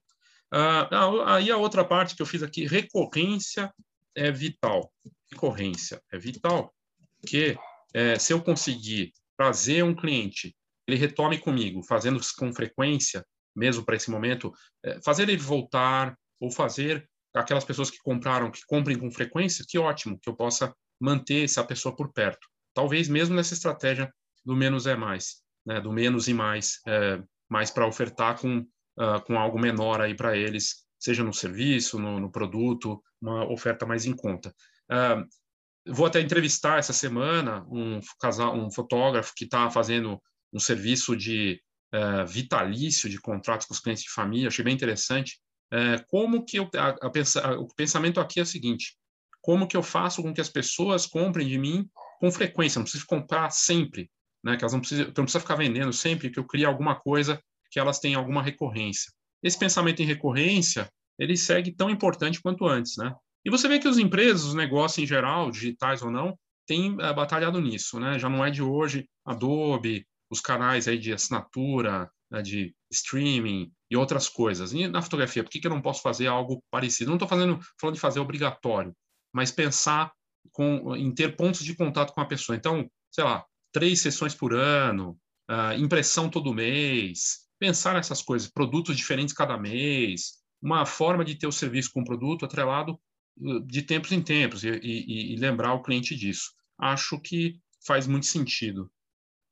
Uh, 0.53 1.23
aí 1.25 1.49
a 1.49 1.57
outra 1.57 1.83
parte 1.83 2.15
que 2.15 2.21
eu 2.21 2.25
fiz 2.25 2.43
aqui, 2.43 2.67
recorrência 2.67 3.73
é 4.15 4.31
vital. 4.31 4.91
Recorrência 5.31 6.01
é 6.11 6.17
vital, 6.17 6.73
que 7.27 7.57
é, 7.93 8.17
se 8.17 8.33
eu 8.33 8.41
conseguir 8.41 9.11
trazer 9.37 9.83
um 9.83 9.95
cliente 9.95 10.55
ele 10.87 10.97
retome 10.97 11.37
comigo, 11.37 11.83
fazendo 11.83 12.19
com 12.37 12.53
frequência, 12.53 13.25
mesmo 13.55 13.83
para 13.83 13.95
esse 13.95 14.09
momento, 14.09 14.53
é, 14.83 14.99
fazer 15.03 15.23
ele 15.23 15.37
voltar 15.37 16.17
ou 16.39 16.51
fazer 16.51 17.07
aquelas 17.35 17.65
pessoas 17.65 17.89
que 17.89 17.97
compraram, 17.99 18.51
que 18.51 18.61
comprem 18.65 18.97
com 18.97 19.11
frequência, 19.11 19.65
que 19.67 19.77
ótimo, 19.77 20.19
que 20.19 20.29
eu 20.29 20.35
possa 20.35 20.73
manter 20.99 21.43
essa 21.43 21.63
pessoa 21.63 21.95
por 21.95 22.11
perto. 22.11 22.47
Talvez 22.73 23.07
mesmo 23.07 23.35
nessa 23.35 23.53
estratégia 23.53 24.11
do 24.45 24.55
menos 24.55 24.87
é 24.87 24.95
mais, 24.95 25.41
né, 25.65 25.81
do 25.81 25.91
menos 25.91 26.27
e 26.27 26.33
mais, 26.33 26.79
é, 26.87 27.21
mais 27.49 27.69
para 27.69 27.87
ofertar 27.87 28.39
com, 28.39 28.59
uh, 28.59 29.21
com 29.25 29.37
algo 29.37 29.59
menor 29.59 30.01
aí 30.01 30.15
para 30.15 30.37
eles, 30.37 30.85
seja 30.99 31.23
no 31.23 31.33
serviço, 31.33 31.99
no, 31.99 32.19
no, 32.19 32.31
produto, 32.31 33.01
uma 33.21 33.49
oferta 33.51 33.85
mais 33.85 34.05
em 34.05 34.15
conta. 34.15 34.53
Uh, 34.91 35.27
vou 35.91 36.05
até 36.05 36.19
entrevistar 36.21 36.79
essa 36.79 36.93
semana 36.93 37.65
um 37.69 37.99
casal, 38.19 38.55
um 38.55 38.71
fotógrafo 38.71 39.33
que 39.35 39.45
está 39.45 39.69
fazendo 39.69 40.21
um 40.53 40.59
serviço 40.59 41.15
de 41.15 41.61
uh, 41.93 42.25
vitalício 42.25 43.09
de 43.09 43.19
contratos 43.19 43.67
com 43.67 43.73
os 43.73 43.79
clientes 43.79 44.03
de 44.03 44.09
família, 44.09 44.47
achei 44.47 44.63
bem 44.63 44.73
interessante. 44.73 45.39
Uh, 45.73 46.03
como 46.07 46.45
que 46.45 46.57
eu, 46.57 46.69
a, 46.75 47.07
a 47.07 47.59
o 47.59 47.67
pensamento 47.75 48.19
aqui 48.19 48.39
é 48.39 48.43
o 48.43 48.45
seguinte: 48.45 48.97
como 49.41 49.67
que 49.67 49.77
eu 49.77 49.83
faço 49.83 50.21
com 50.21 50.33
que 50.33 50.41
as 50.41 50.49
pessoas 50.49 51.05
comprem 51.05 51.47
de 51.47 51.57
mim 51.57 51.89
com 52.19 52.31
frequência? 52.31 52.79
Não 52.79 52.83
preciso 52.83 53.05
comprar 53.05 53.49
sempre, 53.49 54.09
né? 54.43 54.55
Que 54.57 54.63
elas 54.63 54.73
não 54.73 54.79
precisam, 54.79 55.05
não 55.05 55.23
precisa 55.23 55.39
ficar 55.39 55.55
vendendo 55.55 55.93
sempre, 55.93 56.29
que 56.29 56.39
eu 56.39 56.45
crie 56.45 56.65
alguma 56.65 56.95
coisa 56.95 57.41
que 57.69 57.79
elas 57.79 57.99
tenham 57.99 58.19
alguma 58.19 58.41
recorrência. 58.41 59.11
Esse 59.43 59.57
pensamento 59.57 60.01
em 60.01 60.05
recorrência 60.05 60.89
ele 61.19 61.35
segue 61.35 61.71
tão 61.71 61.89
importante 61.89 62.41
quanto 62.41 62.67
antes, 62.67 62.95
né? 62.97 63.13
E 63.43 63.49
você 63.49 63.67
vê 63.67 63.79
que 63.79 63.87
as 63.87 63.97
empresas, 63.97 64.43
os 64.43 64.53
negócios 64.53 65.01
em 65.01 65.07
geral, 65.07 65.49
digitais 65.49 66.01
ou 66.01 66.11
não, 66.11 66.37
têm 66.65 66.93
uh, 66.93 67.15
batalhado 67.15 67.61
nisso, 67.61 67.99
né? 67.99 68.19
Já 68.19 68.29
não 68.29 68.45
é 68.45 68.51
de 68.51 68.61
hoje, 68.61 69.09
Adobe, 69.25 70.05
os 70.29 70.41
canais 70.41 70.87
aí 70.87 70.97
de 70.97 71.13
assinatura, 71.13 72.09
né, 72.29 72.41
de 72.41 72.75
streaming 72.91 73.71
e 73.89 73.95
outras 73.95 74.27
coisas. 74.29 74.73
E 74.73 74.87
na 74.87 75.01
fotografia, 75.01 75.43
por 75.43 75.49
que, 75.49 75.59
que 75.59 75.67
eu 75.67 75.71
não 75.71 75.81
posso 75.81 76.01
fazer 76.01 76.27
algo 76.27 76.63
parecido? 76.69 77.09
Não 77.09 77.15
estou 77.15 77.27
falando 77.27 77.59
de 77.93 77.99
fazer 77.99 78.19
obrigatório, 78.19 78.95
mas 79.33 79.51
pensar 79.51 80.11
com, 80.51 80.95
em 80.95 81.13
ter 81.13 81.35
pontos 81.35 81.63
de 81.63 81.75
contato 81.75 82.13
com 82.13 82.21
a 82.21 82.25
pessoa. 82.25 82.55
Então, 82.55 82.89
sei 83.11 83.23
lá, 83.23 83.45
três 83.71 84.01
sessões 84.01 84.35
por 84.35 84.53
ano, 84.53 85.17
uh, 85.49 85.73
impressão 85.77 86.29
todo 86.29 86.53
mês, 86.53 87.47
pensar 87.59 87.93
nessas 87.93 88.21
coisas, 88.21 88.49
produtos 88.49 88.95
diferentes 88.95 89.33
cada 89.33 89.57
mês, 89.57 90.37
uma 90.61 90.85
forma 90.85 91.23
de 91.23 91.35
ter 91.35 91.47
o 91.47 91.51
serviço 91.51 91.91
com 91.93 92.01
o 92.01 92.05
produto 92.05 92.45
atrelado 92.45 92.99
uh, 93.39 93.59
de 93.65 93.81
tempos 93.81 94.11
em 94.11 94.21
tempos 94.21 94.63
e, 94.63 94.69
e, 94.69 95.33
e 95.33 95.35
lembrar 95.37 95.73
o 95.73 95.81
cliente 95.81 96.15
disso. 96.15 96.51
Acho 96.77 97.19
que 97.19 97.59
faz 97.85 98.07
muito 98.07 98.25
sentido. 98.25 98.91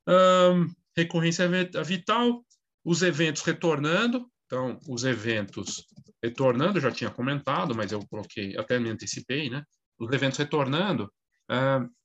Um, 0.08 0.66
recorrência 0.96 1.48
vital, 1.84 2.44
os 2.84 3.02
eventos 3.02 3.42
retornando. 3.42 4.30
Então, 4.46 4.78
os 4.88 5.04
eventos 5.04 5.84
retornando, 6.22 6.80
já 6.80 6.90
tinha 6.90 7.10
comentado, 7.10 7.74
mas 7.74 7.92
eu 7.92 8.06
coloquei, 8.08 8.56
até 8.56 8.78
me 8.78 8.88
antecipei, 8.88 9.50
né? 9.50 9.64
Os 9.98 10.12
eventos 10.12 10.38
retornando, 10.38 11.12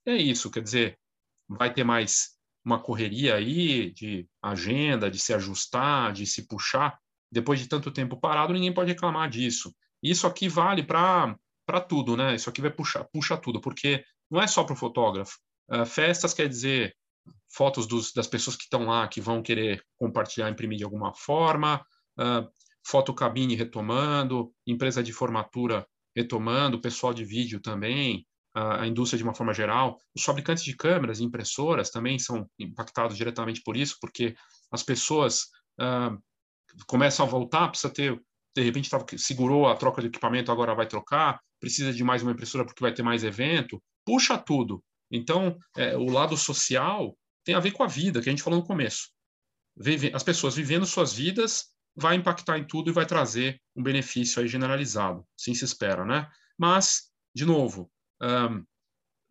é 0.06 0.16
isso, 0.16 0.50
quer 0.50 0.62
dizer, 0.62 0.98
vai 1.48 1.72
ter 1.72 1.84
mais 1.84 2.30
uma 2.64 2.80
correria 2.80 3.34
aí 3.34 3.92
de 3.92 4.26
agenda, 4.42 5.10
de 5.10 5.18
se 5.18 5.34
ajustar, 5.34 6.12
de 6.12 6.26
se 6.26 6.46
puxar. 6.46 6.98
Depois 7.30 7.60
de 7.60 7.68
tanto 7.68 7.90
tempo 7.90 8.20
parado, 8.20 8.52
ninguém 8.52 8.72
pode 8.72 8.90
reclamar 8.90 9.28
disso. 9.28 9.74
Isso 10.02 10.26
aqui 10.26 10.48
vale 10.48 10.82
para 10.82 11.36
tudo, 11.88 12.16
né? 12.16 12.34
Isso 12.34 12.48
aqui 12.48 12.60
vai 12.60 12.70
puxar, 12.70 13.04
puxa 13.04 13.36
tudo, 13.36 13.60
porque 13.60 14.04
não 14.30 14.40
é 14.40 14.46
só 14.46 14.64
para 14.64 14.74
o 14.74 14.76
fotógrafo. 14.76 15.38
Uh, 15.68 15.86
festas 15.86 16.34
quer 16.34 16.48
dizer 16.48 16.94
fotos 17.48 17.86
dos, 17.86 18.12
das 18.12 18.26
pessoas 18.26 18.56
que 18.56 18.64
estão 18.64 18.84
lá, 18.86 19.06
que 19.06 19.20
vão 19.20 19.42
querer 19.42 19.84
compartilhar, 19.98 20.50
imprimir 20.50 20.78
de 20.78 20.84
alguma 20.84 21.14
forma, 21.14 21.84
uh, 22.18 22.48
fotocabine 22.86 23.54
retomando, 23.54 24.52
empresa 24.66 25.02
de 25.02 25.12
formatura 25.12 25.86
retomando, 26.16 26.80
pessoal 26.80 27.14
de 27.14 27.24
vídeo 27.24 27.60
também, 27.60 28.26
a, 28.54 28.86
indústria 28.86 29.18
de 29.18 29.24
uma 29.24 29.34
forma 29.34 29.54
geral. 29.54 29.98
Os 30.14 30.22
fabricantes 30.22 30.64
de 30.64 30.76
câmeras 30.76 31.20
e 31.20 31.24
impressoras 31.24 31.90
também 31.90 32.18
são 32.18 32.48
impactados 32.58 33.16
diretamente 33.16 33.62
por 33.62 33.76
isso, 33.76 33.96
porque 34.00 34.34
as 34.70 34.82
pessoas 34.82 35.44
uh, 35.80 36.18
começam 36.86 37.26
a 37.26 37.28
voltar, 37.28 37.68
precisa 37.68 37.92
ter, 37.92 38.20
de 38.54 38.62
repente 38.62 38.90
tava, 38.90 39.06
segurou 39.16 39.68
a 39.68 39.76
troca 39.76 40.00
de 40.02 40.08
equipamento, 40.08 40.52
agora 40.52 40.74
vai 40.74 40.86
trocar, 40.86 41.40
precisa 41.60 41.92
de 41.92 42.04
mais 42.04 42.22
uma 42.22 42.32
impressora 42.32 42.64
porque 42.64 42.82
vai 42.82 42.92
ter 42.92 43.02
mais 43.02 43.24
evento, 43.24 43.82
puxa 44.04 44.36
tudo. 44.36 44.82
Então, 45.12 45.58
é, 45.76 45.94
o 45.94 46.06
lado 46.06 46.36
social 46.36 47.16
tem 47.44 47.54
a 47.54 47.60
ver 47.60 47.72
com 47.72 47.82
a 47.82 47.86
vida, 47.86 48.22
que 48.22 48.30
a 48.30 48.32
gente 48.32 48.42
falou 48.42 48.58
no 48.58 48.66
começo. 48.66 49.10
As 50.14 50.22
pessoas 50.22 50.54
vivendo 50.54 50.86
suas 50.86 51.12
vidas 51.12 51.66
vai 51.94 52.16
impactar 52.16 52.58
em 52.58 52.66
tudo 52.66 52.90
e 52.90 52.92
vai 52.92 53.04
trazer 53.04 53.60
um 53.76 53.82
benefício 53.82 54.40
aí 54.40 54.48
generalizado, 54.48 55.26
assim 55.38 55.54
se 55.54 55.64
espera, 55.64 56.04
né? 56.04 56.28
Mas, 56.58 57.10
de 57.34 57.44
novo, 57.44 57.90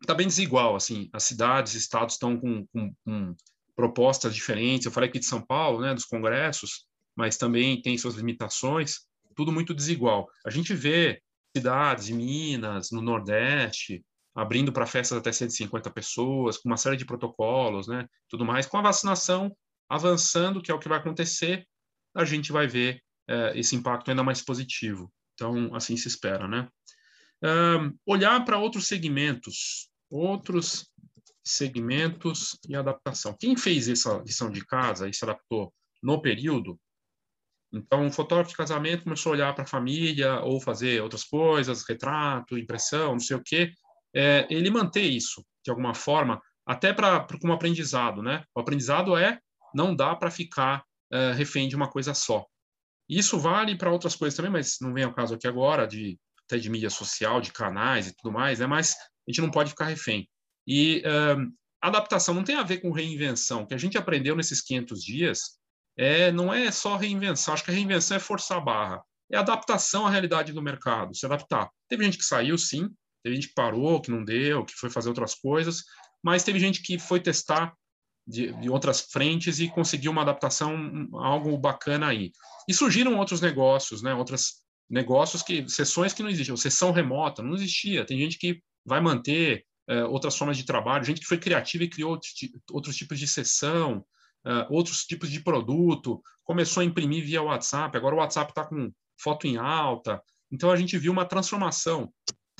está 0.00 0.12
um, 0.12 0.16
bem 0.16 0.26
desigual, 0.26 0.76
assim, 0.76 1.08
as 1.12 1.24
cidades, 1.24 1.74
estados 1.74 2.14
estão 2.14 2.38
com, 2.38 2.66
com, 2.66 2.94
com, 3.04 3.36
propostas 3.74 4.34
diferentes. 4.34 4.84
Eu 4.84 4.92
falei 4.92 5.08
aqui 5.08 5.18
de 5.18 5.24
São 5.24 5.40
Paulo, 5.40 5.80
né, 5.80 5.94
dos 5.94 6.04
congressos, 6.04 6.84
mas 7.16 7.36
também 7.36 7.80
tem 7.80 7.96
suas 7.96 8.14
limitações. 8.14 9.00
Tudo 9.34 9.50
muito 9.50 9.74
desigual. 9.74 10.28
A 10.46 10.50
gente 10.50 10.74
vê 10.74 11.22
cidades, 11.56 12.10
Minas, 12.10 12.90
no 12.90 13.00
Nordeste, 13.00 14.04
abrindo 14.34 14.72
para 14.72 14.86
festas 14.86 15.18
até 15.18 15.30
150 15.30 15.90
pessoas, 15.90 16.56
com 16.56 16.68
uma 16.68 16.76
série 16.76 16.96
de 16.96 17.04
protocolos, 17.04 17.86
né, 17.86 18.06
tudo 18.28 18.44
mais, 18.44 18.66
com 18.66 18.78
a 18.78 18.82
vacinação 18.82 19.54
avançando, 19.88 20.62
que 20.62 20.70
é 20.70 20.74
o 20.74 20.78
que 20.78 20.88
vai 20.88 20.98
acontecer, 20.98 21.66
a 22.14 22.24
gente 22.24 22.50
vai 22.50 22.66
ver 22.66 23.02
é, 23.28 23.58
esse 23.58 23.76
impacto 23.76 24.10
ainda 24.10 24.22
mais 24.22 24.42
positivo. 24.42 25.12
Então, 25.34 25.74
assim 25.74 25.96
se 25.96 26.08
espera, 26.08 26.48
né? 26.48 26.68
Um, 27.42 27.98
olhar 28.06 28.44
para 28.44 28.58
outros 28.58 28.86
segmentos, 28.86 29.90
outros 30.10 30.90
segmentos 31.44 32.56
e 32.68 32.76
adaptação. 32.76 33.36
Quem 33.38 33.56
fez 33.56 33.88
essa 33.88 34.18
lição 34.18 34.50
de 34.50 34.64
casa 34.64 35.08
e 35.08 35.14
se 35.14 35.24
adaptou 35.24 35.74
no 36.02 36.22
período, 36.22 36.78
então, 37.72 38.04
um 38.04 38.12
fotógrafo 38.12 38.50
de 38.50 38.56
casamento 38.56 39.04
começou 39.04 39.32
a 39.32 39.34
olhar 39.34 39.54
para 39.54 39.64
a 39.64 39.66
família 39.66 40.40
ou 40.40 40.60
fazer 40.60 41.02
outras 41.02 41.24
coisas, 41.24 41.82
retrato, 41.88 42.58
impressão, 42.58 43.12
não 43.12 43.20
sei 43.20 43.36
o 43.36 43.42
quê. 43.42 43.72
É, 44.14 44.46
ele 44.50 44.70
manter 44.70 45.02
isso, 45.02 45.44
de 45.64 45.70
alguma 45.70 45.94
forma, 45.94 46.40
até 46.66 46.92
para 46.92 47.26
como 47.40 47.52
aprendizado, 47.52 48.22
né? 48.22 48.44
O 48.54 48.60
aprendizado 48.60 49.16
é 49.16 49.38
não 49.74 49.94
dá 49.94 50.14
para 50.14 50.30
ficar 50.30 50.84
é, 51.10 51.32
refém 51.32 51.68
de 51.68 51.76
uma 51.76 51.88
coisa 51.88 52.14
só. 52.14 52.44
Isso 53.08 53.38
vale 53.38 53.76
para 53.76 53.90
outras 53.90 54.14
coisas 54.14 54.36
também, 54.36 54.52
mas 54.52 54.76
não 54.80 54.92
vem 54.92 55.04
ao 55.04 55.14
caso 55.14 55.34
aqui 55.34 55.46
agora, 55.46 55.86
de 55.86 56.18
até 56.44 56.58
de 56.58 56.70
mídia 56.70 56.90
social, 56.90 57.40
de 57.40 57.52
canais 57.52 58.06
e 58.06 58.16
tudo 58.16 58.32
mais, 58.32 58.58
né? 58.58 58.66
Mas 58.66 58.94
a 58.94 59.30
gente 59.30 59.40
não 59.40 59.50
pode 59.50 59.70
ficar 59.70 59.86
refém. 59.86 60.28
E 60.66 61.02
um, 61.06 61.52
adaptação 61.82 62.34
não 62.34 62.44
tem 62.44 62.56
a 62.56 62.62
ver 62.62 62.78
com 62.78 62.92
reinvenção. 62.92 63.62
O 63.62 63.66
que 63.66 63.74
a 63.74 63.78
gente 63.78 63.98
aprendeu 63.98 64.36
nesses 64.36 64.60
500 64.62 65.02
dias 65.02 65.40
é, 65.96 66.30
não 66.30 66.52
é 66.52 66.70
só 66.70 66.96
reinvenção. 66.96 67.54
Acho 67.54 67.64
que 67.64 67.70
a 67.70 67.74
reinvenção 67.74 68.16
é 68.16 68.20
forçar 68.20 68.58
a 68.58 68.60
barra. 68.60 69.02
É 69.30 69.36
adaptação 69.36 70.06
à 70.06 70.10
realidade 70.10 70.52
do 70.52 70.62
mercado, 70.62 71.14
se 71.14 71.26
adaptar. 71.26 71.70
Teve 71.88 72.04
gente 72.04 72.18
que 72.18 72.24
saiu, 72.24 72.56
sim. 72.56 72.88
Teve 73.22 73.36
gente 73.36 73.48
que 73.48 73.54
parou, 73.54 74.00
que 74.00 74.10
não 74.10 74.24
deu, 74.24 74.64
que 74.64 74.74
foi 74.74 74.90
fazer 74.90 75.08
outras 75.08 75.34
coisas. 75.34 75.84
Mas 76.22 76.44
teve 76.44 76.58
gente 76.58 76.82
que 76.82 76.98
foi 76.98 77.20
testar 77.20 77.74
de, 78.26 78.52
de, 78.60 78.70
outras 78.70 79.00
frentes 79.00 79.58
e 79.58 79.68
conseguiu 79.68 80.12
uma 80.12 80.22
adaptação, 80.22 81.08
algo 81.14 81.56
bacana 81.58 82.08
aí. 82.08 82.30
E 82.68 82.74
surgiram 82.74 83.18
outros 83.18 83.40
negócios, 83.40 84.02
né? 84.02 84.14
Outras 84.14 84.62
negócios 84.88 85.42
que 85.42 85.68
sessões 85.68 86.12
que 86.12 86.22
não 86.22 86.30
existiam, 86.30 86.56
sessão 86.56 86.92
remota 86.92 87.42
não 87.42 87.54
existia. 87.54 88.04
Tem 88.04 88.18
gente 88.18 88.38
que 88.38 88.62
vai 88.84 89.00
manter 89.00 89.64
é, 89.88 90.04
outras 90.04 90.36
formas 90.36 90.56
de 90.56 90.64
trabalho, 90.64 91.04
gente 91.04 91.20
que 91.20 91.26
foi 91.26 91.38
criativa 91.38 91.84
e 91.84 91.88
criou 91.88 92.18
outros 92.70 92.96
tipos 92.96 93.18
de 93.18 93.26
sessão, 93.26 94.04
é, 94.46 94.66
outros 94.70 95.04
tipos 95.04 95.30
de 95.30 95.40
produto, 95.40 96.22
começou 96.44 96.80
a 96.82 96.84
imprimir 96.84 97.24
via 97.24 97.42
WhatsApp. 97.42 97.96
Agora 97.96 98.14
o 98.14 98.18
WhatsApp 98.18 98.50
está 98.50 98.64
com 98.64 98.92
foto 99.20 99.46
em 99.46 99.56
alta. 99.56 100.22
Então 100.50 100.70
a 100.70 100.76
gente 100.76 100.98
viu 100.98 101.12
uma 101.12 101.24
transformação. 101.24 102.12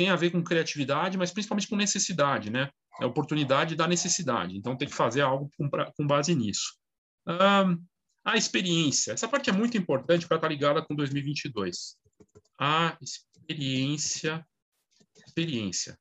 Tem 0.02 0.10
a 0.10 0.16
ver 0.16 0.30
com 0.30 0.42
criatividade, 0.42 1.16
mas 1.16 1.30
principalmente 1.30 1.68
com 1.68 1.76
necessidade, 1.76 2.50
né? 2.50 2.68
É 3.00 3.06
oportunidade 3.06 3.76
da 3.76 3.86
necessidade. 3.86 4.56
Então 4.56 4.76
tem 4.76 4.88
que 4.88 4.94
fazer 4.96 5.20
algo 5.20 5.48
com, 5.56 5.70
com 5.70 6.04
base 6.04 6.34
nisso. 6.34 6.76
Um, 7.24 7.80
a 8.24 8.36
experiência. 8.36 9.12
Essa 9.12 9.28
parte 9.28 9.48
é 9.48 9.52
muito 9.52 9.78
importante 9.78 10.26
para 10.26 10.38
estar 10.38 10.48
ligada 10.48 10.82
com 10.82 10.96
2022 10.96 11.96
a 12.58 12.98
experiência. 13.00 14.44
Experiência. 15.24 15.96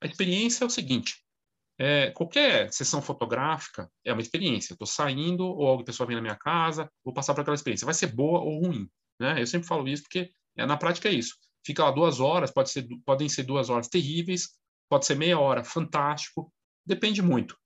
A 0.00 0.06
experiência 0.06 0.64
é 0.64 0.66
o 0.66 0.70
seguinte: 0.70 1.22
é, 1.78 2.12
qualquer 2.12 2.72
sessão 2.72 3.02
fotográfica 3.02 3.90
é 4.02 4.14
uma 4.14 4.22
experiência. 4.22 4.72
Estou 4.72 4.86
saindo, 4.86 5.44
ou 5.44 5.80
a 5.80 5.84
pessoa 5.84 6.06
vem 6.06 6.16
na 6.16 6.22
minha 6.22 6.36
casa, 6.36 6.90
vou 7.04 7.12
passar 7.12 7.34
por 7.34 7.42
aquela 7.42 7.56
experiência. 7.56 7.84
Vai 7.84 7.92
ser 7.92 8.06
boa 8.06 8.40
ou 8.40 8.64
ruim. 8.64 8.88
Né? 9.20 9.38
Eu 9.38 9.46
sempre 9.46 9.68
falo 9.68 9.86
isso 9.86 10.04
porque 10.04 10.30
é, 10.56 10.64
na 10.64 10.78
prática 10.78 11.10
é 11.10 11.12
isso. 11.12 11.36
Fica 11.64 11.84
lá 11.84 11.90
duas 11.90 12.20
horas, 12.20 12.50
pode 12.50 12.70
ser, 12.70 12.86
podem 13.04 13.28
ser 13.28 13.44
duas 13.44 13.70
horas 13.70 13.88
terríveis, 13.88 14.50
pode 14.88 15.06
ser 15.06 15.14
meia 15.14 15.38
hora, 15.38 15.64
fantástico, 15.64 16.52
depende 16.84 17.22
muito. 17.22 17.56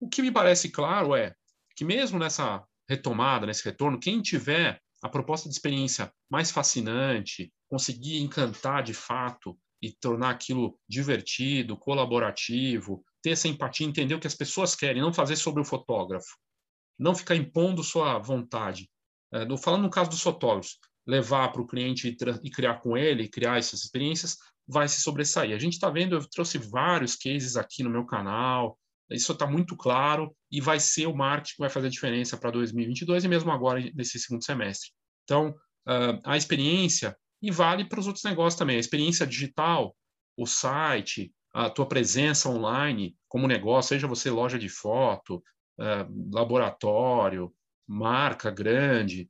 O 0.00 0.08
que 0.08 0.22
me 0.22 0.30
parece 0.30 0.70
claro 0.70 1.14
é 1.14 1.34
que 1.76 1.84
mesmo 1.84 2.18
nessa 2.18 2.64
retomada, 2.88 3.46
nesse 3.46 3.64
retorno, 3.64 3.98
quem 3.98 4.20
tiver 4.20 4.80
a 5.02 5.08
proposta 5.08 5.48
de 5.48 5.54
experiência 5.54 6.12
mais 6.30 6.50
fascinante, 6.50 7.52
conseguir 7.68 8.20
encantar 8.20 8.82
de 8.82 8.94
fato 8.94 9.58
e 9.80 9.90
tornar 9.92 10.30
aquilo 10.30 10.78
divertido, 10.88 11.76
colaborativo, 11.76 13.04
ter 13.20 13.30
essa 13.30 13.48
empatia, 13.48 13.86
entender 13.86 14.14
o 14.14 14.20
que 14.20 14.26
as 14.26 14.34
pessoas 14.34 14.76
querem, 14.76 15.02
não 15.02 15.12
fazer 15.12 15.36
sobre 15.36 15.60
o 15.60 15.64
fotógrafo, 15.64 16.36
não 16.98 17.14
ficar 17.14 17.34
impondo 17.34 17.82
sua 17.82 18.18
vontade. 18.18 18.88
É, 19.32 19.44
falando 19.56 19.82
no 19.82 19.90
caso 19.90 20.10
dos 20.10 20.22
fotógrafos, 20.22 20.78
levar 21.06 21.48
para 21.52 21.62
o 21.62 21.66
cliente 21.66 22.08
e, 22.08 22.16
e, 22.44 22.50
criar 22.50 22.80
com 22.80 22.96
ele, 22.96 23.28
criar 23.28 23.58
essas 23.58 23.84
experiências, 23.84 24.36
vai 24.66 24.88
se 24.88 25.00
sobressair. 25.00 25.54
A 25.54 25.58
gente 25.58 25.74
está 25.74 25.90
vendo, 25.90 26.14
eu 26.14 26.28
trouxe 26.28 26.58
vários 26.58 27.16
cases 27.16 27.56
aqui 27.56 27.82
no 27.82 27.90
meu 27.90 28.04
canal, 28.04 28.78
isso 29.10 29.32
está 29.32 29.46
muito 29.46 29.76
claro 29.76 30.34
e 30.50 30.60
vai 30.60 30.80
ser 30.80 31.06
o 31.06 31.14
marketing 31.14 31.54
que 31.54 31.60
vai 31.60 31.70
fazer 31.70 31.88
a 31.88 31.90
diferença 31.90 32.36
para 32.36 32.50
2022 32.50 33.24
e 33.24 33.28
mesmo 33.28 33.50
agora 33.50 33.80
nesse 33.94 34.18
segundo 34.18 34.44
semestre. 34.44 34.90
Então, 35.24 35.50
uh, 35.88 36.20
a 36.24 36.36
experiência, 36.36 37.16
e 37.40 37.50
vale 37.50 37.84
para 37.84 38.00
os 38.00 38.06
outros 38.06 38.24
negócios 38.24 38.58
também, 38.58 38.76
a 38.76 38.80
experiência 38.80 39.26
digital, 39.26 39.94
o 40.36 40.46
site, 40.46 41.32
a 41.52 41.68
tua 41.68 41.86
presença 41.86 42.48
online 42.48 43.16
como 43.28 43.46
negócio, 43.46 43.90
seja 43.90 44.06
você 44.06 44.30
loja 44.30 44.58
de 44.58 44.68
foto, 44.68 45.42
uh, 45.78 46.34
laboratório, 46.34 47.52
marca 47.92 48.50
grande, 48.50 49.28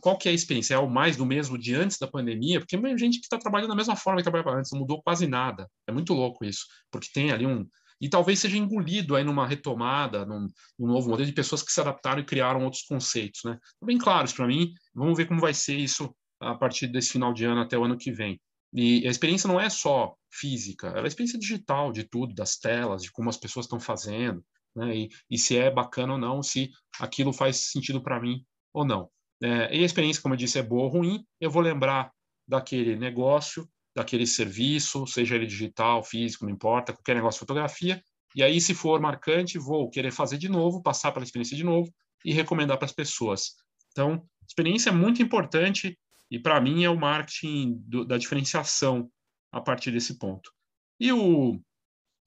qual 0.00 0.18
que 0.18 0.28
é 0.28 0.32
a 0.32 0.34
experiência? 0.34 0.74
É 0.74 0.78
o 0.78 0.90
mais 0.90 1.16
do 1.16 1.24
mesmo 1.24 1.56
de 1.56 1.74
antes 1.74 1.96
da 1.98 2.08
pandemia? 2.08 2.58
Porque 2.58 2.76
tem 2.76 2.98
gente 2.98 3.20
que 3.20 3.26
está 3.26 3.38
trabalhando 3.38 3.70
da 3.70 3.76
mesma 3.76 3.94
forma 3.94 4.18
que 4.18 4.24
trabalhava 4.24 4.58
antes, 4.58 4.72
não 4.72 4.80
mudou 4.80 5.00
quase 5.02 5.26
nada. 5.26 5.68
É 5.86 5.92
muito 5.92 6.12
louco 6.12 6.44
isso, 6.44 6.66
porque 6.90 7.08
tem 7.12 7.30
ali 7.30 7.46
um, 7.46 7.64
e 8.00 8.08
talvez 8.08 8.40
seja 8.40 8.56
engolido 8.56 9.14
aí 9.14 9.22
numa 9.22 9.46
retomada, 9.46 10.24
num, 10.24 10.48
num, 10.78 10.86
novo 10.86 11.10
modelo 11.10 11.26
de 11.26 11.34
pessoas 11.34 11.62
que 11.62 11.70
se 11.70 11.80
adaptaram 11.80 12.20
e 12.20 12.24
criaram 12.24 12.64
outros 12.64 12.82
conceitos, 12.82 13.42
né? 13.44 13.58
Tá 13.78 13.86
bem 13.86 13.98
claro 13.98 14.24
isso 14.24 14.34
para 14.34 14.46
mim. 14.46 14.72
Vamos 14.94 15.16
ver 15.16 15.26
como 15.26 15.40
vai 15.40 15.52
ser 15.52 15.76
isso 15.76 16.14
a 16.40 16.54
partir 16.54 16.86
desse 16.86 17.10
final 17.10 17.32
de 17.32 17.44
ano 17.44 17.60
até 17.60 17.78
o 17.78 17.84
ano 17.84 17.98
que 17.98 18.10
vem. 18.10 18.40
E 18.72 19.06
a 19.06 19.10
experiência 19.10 19.46
não 19.46 19.60
é 19.60 19.68
só 19.68 20.14
física, 20.32 20.88
ela 20.88 21.00
é 21.00 21.04
a 21.04 21.08
experiência 21.08 21.38
digital 21.38 21.92
de 21.92 22.04
tudo, 22.04 22.34
das 22.34 22.56
telas, 22.56 23.02
de 23.02 23.10
como 23.10 23.28
as 23.28 23.36
pessoas 23.36 23.66
estão 23.66 23.80
fazendo, 23.80 24.42
né? 24.74 24.96
E, 24.96 25.08
e 25.30 25.38
se 25.38 25.56
é 25.56 25.70
bacana 25.70 26.14
ou 26.14 26.18
não, 26.18 26.42
se 26.42 26.70
aquilo 26.98 27.32
faz 27.32 27.70
sentido 27.70 28.02
para 28.02 28.20
mim 28.20 28.44
ou 28.72 28.84
não. 28.84 29.10
É, 29.42 29.74
e 29.76 29.82
a 29.82 29.86
experiência, 29.86 30.22
como 30.22 30.34
eu 30.34 30.38
disse, 30.38 30.58
é 30.58 30.62
boa 30.62 30.84
ou 30.84 30.88
ruim, 30.88 31.24
eu 31.40 31.50
vou 31.50 31.62
lembrar 31.62 32.12
daquele 32.46 32.96
negócio 32.96 33.68
daquele 33.94 34.26
serviço, 34.26 35.06
seja 35.06 35.34
ele 35.34 35.46
digital, 35.46 36.02
físico, 36.02 36.44
não 36.44 36.52
importa, 36.52 36.92
qualquer 36.92 37.14
negócio 37.14 37.38
de 37.38 37.40
fotografia. 37.40 38.02
E 38.34 38.42
aí, 38.42 38.60
se 38.60 38.74
for 38.74 39.00
marcante, 39.00 39.58
vou 39.58 39.90
querer 39.90 40.12
fazer 40.12 40.38
de 40.38 40.48
novo, 40.48 40.82
passar 40.82 41.12
pela 41.12 41.24
experiência 41.24 41.56
de 41.56 41.64
novo 41.64 41.92
e 42.24 42.32
recomendar 42.32 42.78
para 42.78 42.86
as 42.86 42.92
pessoas. 42.92 43.56
Então, 43.90 44.24
experiência 44.46 44.90
é 44.90 44.92
muito 44.92 45.20
importante 45.20 45.98
e, 46.30 46.38
para 46.38 46.60
mim, 46.60 46.84
é 46.84 46.90
o 46.90 46.98
marketing 46.98 47.74
do, 47.86 48.04
da 48.04 48.16
diferenciação 48.16 49.10
a 49.50 49.60
partir 49.60 49.90
desse 49.90 50.16
ponto. 50.16 50.52
E 50.98 51.12
o, 51.12 51.60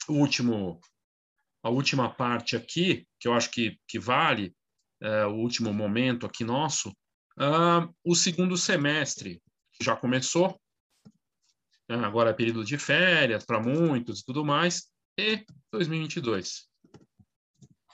o, 0.10 0.13
último, 0.13 0.82
a 1.63 1.69
última 1.69 2.13
parte 2.13 2.58
aqui, 2.58 3.08
que 3.19 3.28
eu 3.28 3.34
acho 3.34 3.49
que, 3.49 3.80
que 3.88 3.97
vale, 3.97 4.54
é, 5.02 5.26
o 5.26 5.36
último 5.36 5.73
momento 5.73 6.26
aqui 6.26 6.43
nosso, 6.43 6.89
uh, 7.38 7.93
o 8.06 8.15
segundo 8.15 8.58
semestre, 8.58 9.41
já 9.82 9.95
começou, 9.95 10.60
né? 11.89 11.95
agora 12.06 12.30
é 12.30 12.34
período 12.34 12.63
de 12.63 12.78
férias 12.78 13.45
para 13.45 13.62
muitos 13.62 14.19
e 14.19 14.26
tudo 14.26 14.45
mais, 14.45 14.89
e 15.17 15.45
2022. 15.71 16.67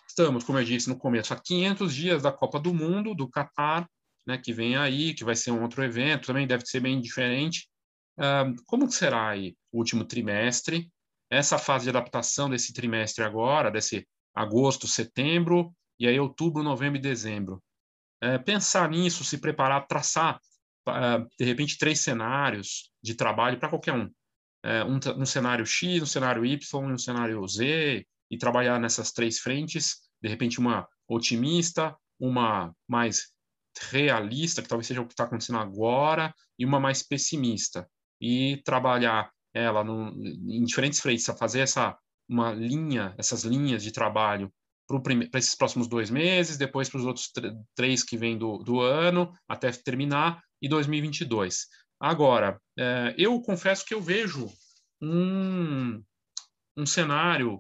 Estamos, 0.07 0.43
como 0.43 0.59
eu 0.59 0.65
disse 0.65 0.89
no 0.89 0.97
começo, 0.97 1.33
a 1.33 1.39
500 1.39 1.95
dias 1.95 2.23
da 2.23 2.31
Copa 2.31 2.59
do 2.59 2.73
Mundo, 2.73 3.15
do 3.15 3.29
Catar, 3.29 3.87
né, 4.27 4.37
que 4.37 4.51
vem 4.51 4.75
aí, 4.75 5.13
que 5.13 5.23
vai 5.23 5.35
ser 5.35 5.51
um 5.51 5.61
outro 5.61 5.83
evento, 5.83 6.27
também 6.27 6.45
deve 6.45 6.65
ser 6.65 6.79
bem 6.79 6.99
diferente. 6.99 7.69
Uh, 8.17 8.53
como 8.65 8.91
será 8.91 9.29
aí 9.29 9.55
o 9.71 9.77
último 9.77 10.03
trimestre? 10.03 10.91
Essa 11.29 11.57
fase 11.57 11.83
de 11.83 11.89
adaptação 11.89 12.49
desse 12.49 12.73
trimestre 12.73 13.23
agora, 13.23 13.69
desse 13.69 14.07
agosto, 14.33 14.87
setembro, 14.87 15.73
e 15.99 16.07
aí 16.07 16.19
outubro, 16.19 16.63
novembro 16.63 16.97
e 16.97 17.01
dezembro. 17.01 17.61
É, 18.21 18.37
pensar 18.37 18.89
nisso, 18.89 19.23
se 19.23 19.37
preparar, 19.37 19.85
traçar, 19.87 20.39
uh, 20.87 21.27
de 21.37 21.45
repente, 21.45 21.77
três 21.77 21.99
cenários 21.99 22.91
de 23.01 23.15
trabalho 23.15 23.59
para 23.59 23.69
qualquer 23.69 23.93
um. 23.93 24.09
É, 24.63 24.83
um. 24.83 24.99
um. 25.17 25.25
cenário 25.25 25.65
X, 25.65 26.01
um 26.01 26.05
cenário 26.05 26.45
Y, 26.45 26.93
um 26.93 26.97
cenário 26.97 27.45
Z, 27.47 28.05
e 28.31 28.37
trabalhar 28.37 28.79
nessas 28.79 29.11
três 29.11 29.39
frentes, 29.39 29.97
de 30.21 30.29
repente 30.29 30.59
uma 30.59 30.87
otimista, 31.07 31.95
uma 32.19 32.73
mais 32.87 33.33
realista, 33.89 34.61
que 34.61 34.67
talvez 34.67 34.87
seja 34.87 35.01
o 35.01 35.07
que 35.07 35.13
está 35.13 35.23
acontecendo 35.23 35.59
agora, 35.59 36.33
e 36.57 36.65
uma 36.65 36.79
mais 36.79 37.01
pessimista. 37.01 37.89
E 38.21 38.61
trabalhar 38.65 39.31
ela 39.53 39.83
no, 39.83 40.09
em 40.25 40.63
diferentes 40.63 40.99
frentes, 40.99 41.25
fazer 41.37 41.61
essa 41.61 41.97
uma 42.27 42.51
linha, 42.53 43.15
essas 43.17 43.43
linhas 43.43 43.81
de 43.81 43.91
trabalho 43.91 44.53
para 44.87 45.39
esses 45.39 45.55
próximos 45.55 45.87
dois 45.87 46.09
meses, 46.09 46.57
depois 46.57 46.89
para 46.89 46.99
os 46.99 47.05
outros 47.05 47.31
três 47.75 48.03
que 48.03 48.17
vêm 48.17 48.37
do, 48.37 48.57
do 48.59 48.81
ano, 48.81 49.31
até 49.47 49.71
terminar, 49.71 50.41
e 50.61 50.67
2022. 50.67 51.67
Agora, 51.99 52.59
é, 52.77 53.13
eu 53.17 53.39
confesso 53.41 53.85
que 53.85 53.93
eu 53.93 54.01
vejo 54.01 54.49
um, 55.01 56.03
um 56.75 56.85
cenário 56.85 57.55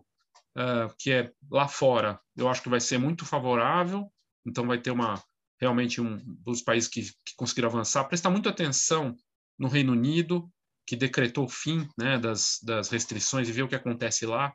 uh, 0.57 0.93
que 0.97 1.11
é 1.11 1.31
lá 1.51 1.67
fora, 1.67 2.19
eu 2.35 2.47
acho 2.49 2.61
que 2.61 2.69
vai 2.69 2.79
ser 2.79 2.97
muito 2.97 3.25
favorável, 3.25 4.11
então 4.45 4.65
vai 4.65 4.79
ter 4.79 4.91
uma 4.91 5.21
realmente 5.59 5.99
um 5.99 6.17
dos 6.43 6.61
países 6.61 6.89
que, 6.89 7.03
que 7.03 7.35
conseguiram 7.35 7.69
avançar, 7.69 8.05
prestar 8.05 8.29
muita 8.29 8.49
atenção 8.49 9.15
no 9.57 9.67
Reino 9.67 9.91
Unido, 9.91 10.49
que 10.89 10.95
decretou 10.95 11.45
o 11.45 11.47
fim 11.47 11.87
né, 11.95 12.17
das, 12.17 12.59
das 12.63 12.89
restrições 12.89 13.47
e 13.47 13.51
ver 13.51 13.61
o 13.61 13.67
que 13.67 13.75
acontece 13.75 14.25
lá, 14.25 14.51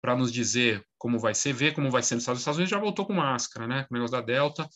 para 0.00 0.16
nos 0.16 0.32
dizer 0.32 0.82
como 0.96 1.18
vai 1.18 1.34
ser, 1.34 1.52
ver 1.52 1.74
como 1.74 1.90
vai 1.90 2.02
ser 2.02 2.14
nos 2.14 2.22
Estados 2.22 2.38
Unidos. 2.38 2.38
Os 2.38 2.40
Estados 2.40 2.56
Unidos 2.56 2.70
já 2.70 2.78
voltou 2.78 3.04
com 3.04 3.12
máscara, 3.12 3.66
né, 3.66 3.84
com 3.84 3.94
o 3.94 3.98
negócio 3.98 4.16
da 4.16 4.22
Delta. 4.22 4.66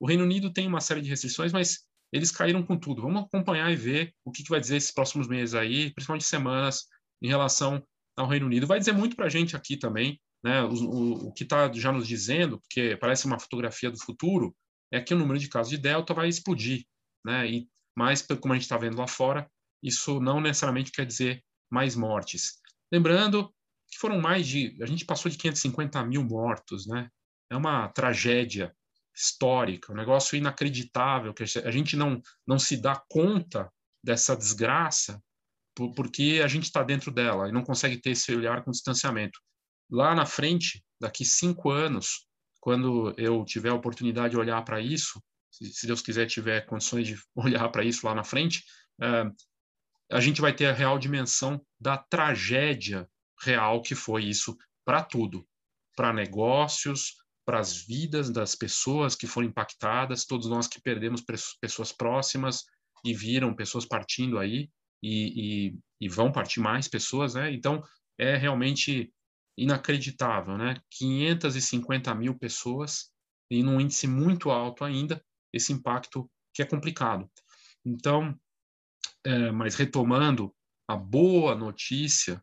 O 0.00 0.06
Reino 0.06 0.24
Unido 0.24 0.50
tem 0.50 0.66
uma 0.66 0.80
série 0.80 1.02
de 1.02 1.10
restrições, 1.10 1.52
mas 1.52 1.80
eles 2.10 2.30
caíram 2.30 2.62
com 2.62 2.78
tudo. 2.78 3.02
Vamos 3.02 3.24
acompanhar 3.24 3.70
e 3.70 3.76
ver 3.76 4.14
o 4.24 4.32
que, 4.32 4.42
que 4.42 4.48
vai 4.48 4.58
dizer 4.58 4.76
esses 4.76 4.90
próximos 4.90 5.28
meses 5.28 5.54
aí, 5.54 5.92
principalmente 5.92 6.24
semanas, 6.24 6.86
em 7.20 7.28
relação 7.28 7.86
ao 8.16 8.26
Reino 8.26 8.46
Unido. 8.46 8.66
Vai 8.66 8.78
dizer 8.78 8.92
muito 8.92 9.16
para 9.16 9.26
a 9.26 9.30
gente 9.30 9.54
aqui 9.54 9.76
também, 9.76 10.18
né, 10.42 10.62
o, 10.62 10.72
o, 10.72 11.28
o 11.28 11.32
que 11.34 11.42
está 11.42 11.70
já 11.74 11.92
nos 11.92 12.08
dizendo, 12.08 12.58
porque 12.58 12.96
parece 12.96 13.26
uma 13.26 13.38
fotografia 13.38 13.90
do 13.90 14.02
futuro, 14.02 14.56
é 14.90 14.98
que 14.98 15.12
o 15.12 15.18
número 15.18 15.38
de 15.38 15.46
casos 15.46 15.68
de 15.68 15.76
Delta 15.76 16.14
vai 16.14 16.26
explodir, 16.26 16.86
né, 17.22 17.46
e 17.50 17.68
mais 17.94 18.22
como 18.22 18.54
a 18.54 18.56
gente 18.56 18.62
está 18.62 18.78
vendo 18.78 18.96
lá 18.96 19.06
fora, 19.06 19.46
isso 19.84 20.18
não 20.18 20.40
necessariamente 20.40 20.90
quer 20.90 21.04
dizer 21.04 21.44
mais 21.70 21.94
mortes. 21.94 22.60
Lembrando 22.90 23.54
que 23.88 23.98
foram 23.98 24.20
mais 24.20 24.46
de. 24.46 24.76
A 24.82 24.86
gente 24.86 25.04
passou 25.04 25.30
de 25.30 25.36
550 25.36 26.02
mil 26.04 26.24
mortos, 26.24 26.86
né? 26.86 27.08
É 27.50 27.56
uma 27.56 27.88
tragédia 27.88 28.74
histórica, 29.14 29.92
um 29.92 29.96
negócio 29.96 30.36
inacreditável, 30.36 31.32
que 31.32 31.44
a 31.44 31.70
gente 31.70 31.96
não, 31.96 32.20
não 32.46 32.58
se 32.58 32.76
dá 32.76 33.00
conta 33.08 33.70
dessa 34.02 34.36
desgraça 34.36 35.22
porque 35.96 36.40
a 36.42 36.48
gente 36.48 36.64
está 36.64 36.82
dentro 36.82 37.10
dela 37.10 37.48
e 37.48 37.52
não 37.52 37.64
consegue 37.64 37.96
ter 37.96 38.10
esse 38.10 38.34
olhar 38.34 38.62
com 38.62 38.70
distanciamento. 38.70 39.38
Lá 39.90 40.14
na 40.14 40.24
frente, 40.24 40.84
daqui 41.00 41.24
cinco 41.24 41.70
anos, 41.70 42.26
quando 42.60 43.12
eu 43.18 43.44
tiver 43.44 43.70
a 43.70 43.74
oportunidade 43.74 44.30
de 44.30 44.36
olhar 44.36 44.62
para 44.62 44.80
isso, 44.80 45.20
se, 45.50 45.86
Deus 45.86 46.00
quiser 46.00 46.26
tiver 46.26 46.64
condições 46.66 47.06
de 47.06 47.16
olhar 47.34 47.68
para 47.70 47.84
isso 47.84 48.06
lá 48.06 48.14
na 48.14 48.24
frente, 48.24 48.64
uh, 49.00 49.30
a 50.10 50.20
gente 50.20 50.40
vai 50.40 50.52
ter 50.54 50.66
a 50.66 50.72
real 50.72 50.98
dimensão 50.98 51.64
da 51.80 51.96
tragédia 51.96 53.08
real 53.42 53.82
que 53.82 53.94
foi 53.94 54.24
isso 54.24 54.56
para 54.84 55.02
tudo, 55.02 55.46
para 55.96 56.12
negócios, 56.12 57.14
para 57.44 57.58
as 57.58 57.76
vidas 57.76 58.30
das 58.30 58.54
pessoas 58.54 59.14
que 59.14 59.26
foram 59.26 59.48
impactadas, 59.48 60.24
todos 60.24 60.48
nós 60.48 60.66
que 60.66 60.80
perdemos 60.80 61.22
pessoas 61.60 61.92
próximas 61.92 62.64
e 63.04 63.12
viram 63.12 63.54
pessoas 63.54 63.84
partindo 63.84 64.38
aí 64.38 64.70
e, 65.02 65.68
e, 65.70 65.78
e 66.00 66.08
vão 66.08 66.32
partir 66.32 66.60
mais 66.60 66.88
pessoas, 66.88 67.34
né? 67.34 67.52
Então 67.52 67.82
é 68.18 68.36
realmente 68.36 69.12
inacreditável, 69.58 70.56
né? 70.56 70.80
550 70.90 72.14
mil 72.14 72.36
pessoas 72.38 73.10
e 73.50 73.62
num 73.62 73.80
índice 73.80 74.06
muito 74.06 74.50
alto 74.50 74.84
ainda, 74.84 75.22
esse 75.52 75.72
impacto 75.72 76.30
que 76.52 76.62
é 76.62 76.64
complicado. 76.64 77.30
Então, 77.84 78.34
é, 79.24 79.50
mas 79.50 79.74
retomando, 79.74 80.54
a 80.88 80.96
boa 80.96 81.54
notícia 81.54 82.42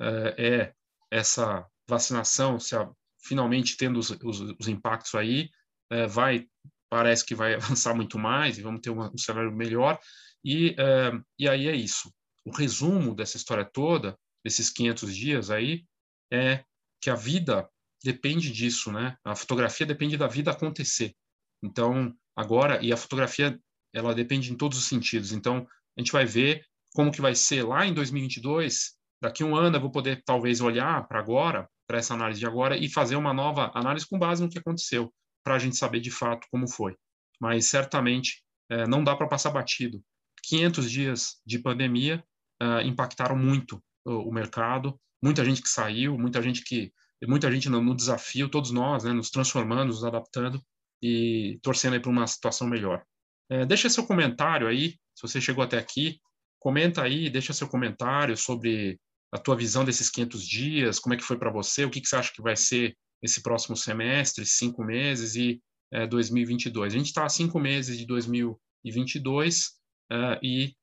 é, 0.00 0.34
é 0.38 0.74
essa 1.10 1.66
vacinação, 1.88 2.58
se 2.58 2.74
a, 2.74 2.90
finalmente 3.22 3.76
tendo 3.76 3.98
os, 3.98 4.10
os, 4.10 4.40
os 4.58 4.68
impactos 4.68 5.14
aí, 5.14 5.50
é, 5.90 6.06
vai 6.06 6.46
parece 6.90 7.24
que 7.24 7.34
vai 7.34 7.54
avançar 7.56 7.94
muito 7.94 8.18
mais 8.18 8.58
e 8.58 8.62
vamos 8.62 8.80
ter 8.80 8.90
uma, 8.90 9.10
um 9.10 9.18
cenário 9.18 9.52
melhor. 9.52 9.98
E, 10.44 10.74
é, 10.78 11.12
e 11.38 11.48
aí 11.48 11.68
é 11.68 11.74
isso. 11.74 12.12
O 12.44 12.50
resumo 12.50 13.14
dessa 13.14 13.36
história 13.36 13.64
toda, 13.64 14.18
desses 14.44 14.68
500 14.70 15.16
dias 15.16 15.50
aí, 15.50 15.84
é 16.30 16.64
que 17.00 17.08
a 17.08 17.14
vida 17.14 17.68
depende 18.04 18.50
disso, 18.50 18.90
né? 18.90 19.16
A 19.24 19.34
fotografia 19.34 19.86
depende 19.86 20.16
da 20.16 20.26
vida 20.26 20.50
acontecer. 20.50 21.14
Então, 21.62 22.14
agora, 22.36 22.82
e 22.84 22.92
a 22.92 22.96
fotografia, 22.96 23.58
ela 23.94 24.14
depende 24.14 24.52
em 24.52 24.56
todos 24.56 24.78
os 24.78 24.86
sentidos. 24.86 25.32
Então, 25.32 25.66
a 25.96 26.00
gente 26.00 26.12
vai 26.12 26.24
ver 26.24 26.64
como 26.94 27.12
que 27.12 27.20
vai 27.20 27.34
ser 27.34 27.62
lá 27.62 27.86
em 27.86 27.94
2022, 27.94 28.92
daqui 29.20 29.42
um 29.42 29.56
ano 29.56 29.76
eu 29.76 29.80
vou 29.80 29.90
poder 29.90 30.22
talvez 30.24 30.60
olhar 30.60 31.06
para 31.08 31.18
agora, 31.18 31.68
para 31.86 31.98
essa 31.98 32.14
análise 32.14 32.40
de 32.40 32.46
agora 32.46 32.76
e 32.76 32.88
fazer 32.88 33.16
uma 33.16 33.32
nova 33.32 33.70
análise 33.74 34.06
com 34.06 34.18
base 34.18 34.42
no 34.42 34.48
que 34.48 34.58
aconteceu, 34.58 35.12
para 35.44 35.54
a 35.54 35.58
gente 35.58 35.76
saber 35.76 36.00
de 36.00 36.10
fato 36.10 36.46
como 36.50 36.68
foi. 36.68 36.96
Mas 37.40 37.66
certamente 37.66 38.42
é, 38.70 38.86
não 38.86 39.02
dá 39.02 39.16
para 39.16 39.28
passar 39.28 39.50
batido. 39.50 40.02
500 40.44 40.90
dias 40.90 41.40
de 41.46 41.58
pandemia 41.58 42.22
é, 42.60 42.82
impactaram 42.82 43.36
muito 43.36 43.82
o, 44.04 44.28
o, 44.28 44.32
mercado, 44.32 44.98
muita 45.22 45.44
gente 45.44 45.62
que 45.62 45.68
saiu, 45.68 46.18
muita 46.18 46.42
gente 46.42 46.62
que 46.62 46.92
muita 47.26 47.50
gente 47.52 47.68
no, 47.68 47.80
no 47.80 47.94
desafio, 47.94 48.48
todos 48.48 48.72
nós, 48.72 49.04
né, 49.04 49.12
nos 49.12 49.30
transformando, 49.30 49.86
nos 49.86 50.04
adaptando 50.04 50.60
e 51.00 51.58
torcendo 51.62 52.00
para 52.00 52.10
uma 52.10 52.26
situação 52.26 52.66
melhor. 52.66 53.04
É, 53.52 53.66
deixa 53.66 53.90
seu 53.90 54.06
comentário 54.06 54.66
aí, 54.66 54.92
se 55.14 55.20
você 55.20 55.38
chegou 55.38 55.62
até 55.62 55.76
aqui, 55.76 56.18
comenta 56.58 57.02
aí, 57.02 57.28
deixa 57.28 57.52
seu 57.52 57.68
comentário 57.68 58.34
sobre 58.34 58.98
a 59.30 59.36
tua 59.38 59.54
visão 59.54 59.84
desses 59.84 60.08
500 60.08 60.48
dias, 60.48 60.98
como 60.98 61.12
é 61.12 61.18
que 61.18 61.22
foi 61.22 61.38
para 61.38 61.50
você, 61.50 61.84
o 61.84 61.90
que, 61.90 62.00
que 62.00 62.08
você 62.08 62.16
acha 62.16 62.32
que 62.32 62.40
vai 62.40 62.56
ser 62.56 62.96
esse 63.22 63.42
próximo 63.42 63.76
semestre, 63.76 64.46
cinco 64.46 64.82
meses 64.82 65.34
e 65.36 65.60
é, 65.92 66.06
2022. 66.06 66.94
A 66.94 66.96
gente 66.96 67.08
está 67.08 67.26
a 67.26 67.28
cinco 67.28 67.60
meses 67.60 67.98
de 67.98 68.06
2022 68.06 69.66
uh, 70.10 70.38
e 70.42 70.74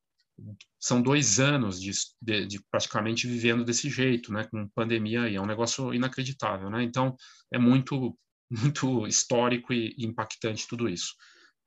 são 0.79 1.01
dois 1.01 1.39
anos 1.39 1.81
de, 1.81 1.91
de, 2.21 2.45
de, 2.45 2.63
praticamente 2.69 3.27
vivendo 3.27 3.65
desse 3.65 3.89
jeito, 3.89 4.31
né, 4.31 4.43
com 4.45 4.69
pandemia 4.69 5.23
aí, 5.23 5.35
é 5.35 5.41
um 5.41 5.47
negócio 5.47 5.91
inacreditável, 5.91 6.69
né? 6.69 6.83
Então 6.83 7.15
é 7.51 7.57
muito 7.57 8.15
muito 8.49 9.05
histórico 9.07 9.73
e 9.73 9.95
impactante 9.99 10.67
tudo 10.67 10.87
isso. 10.87 11.13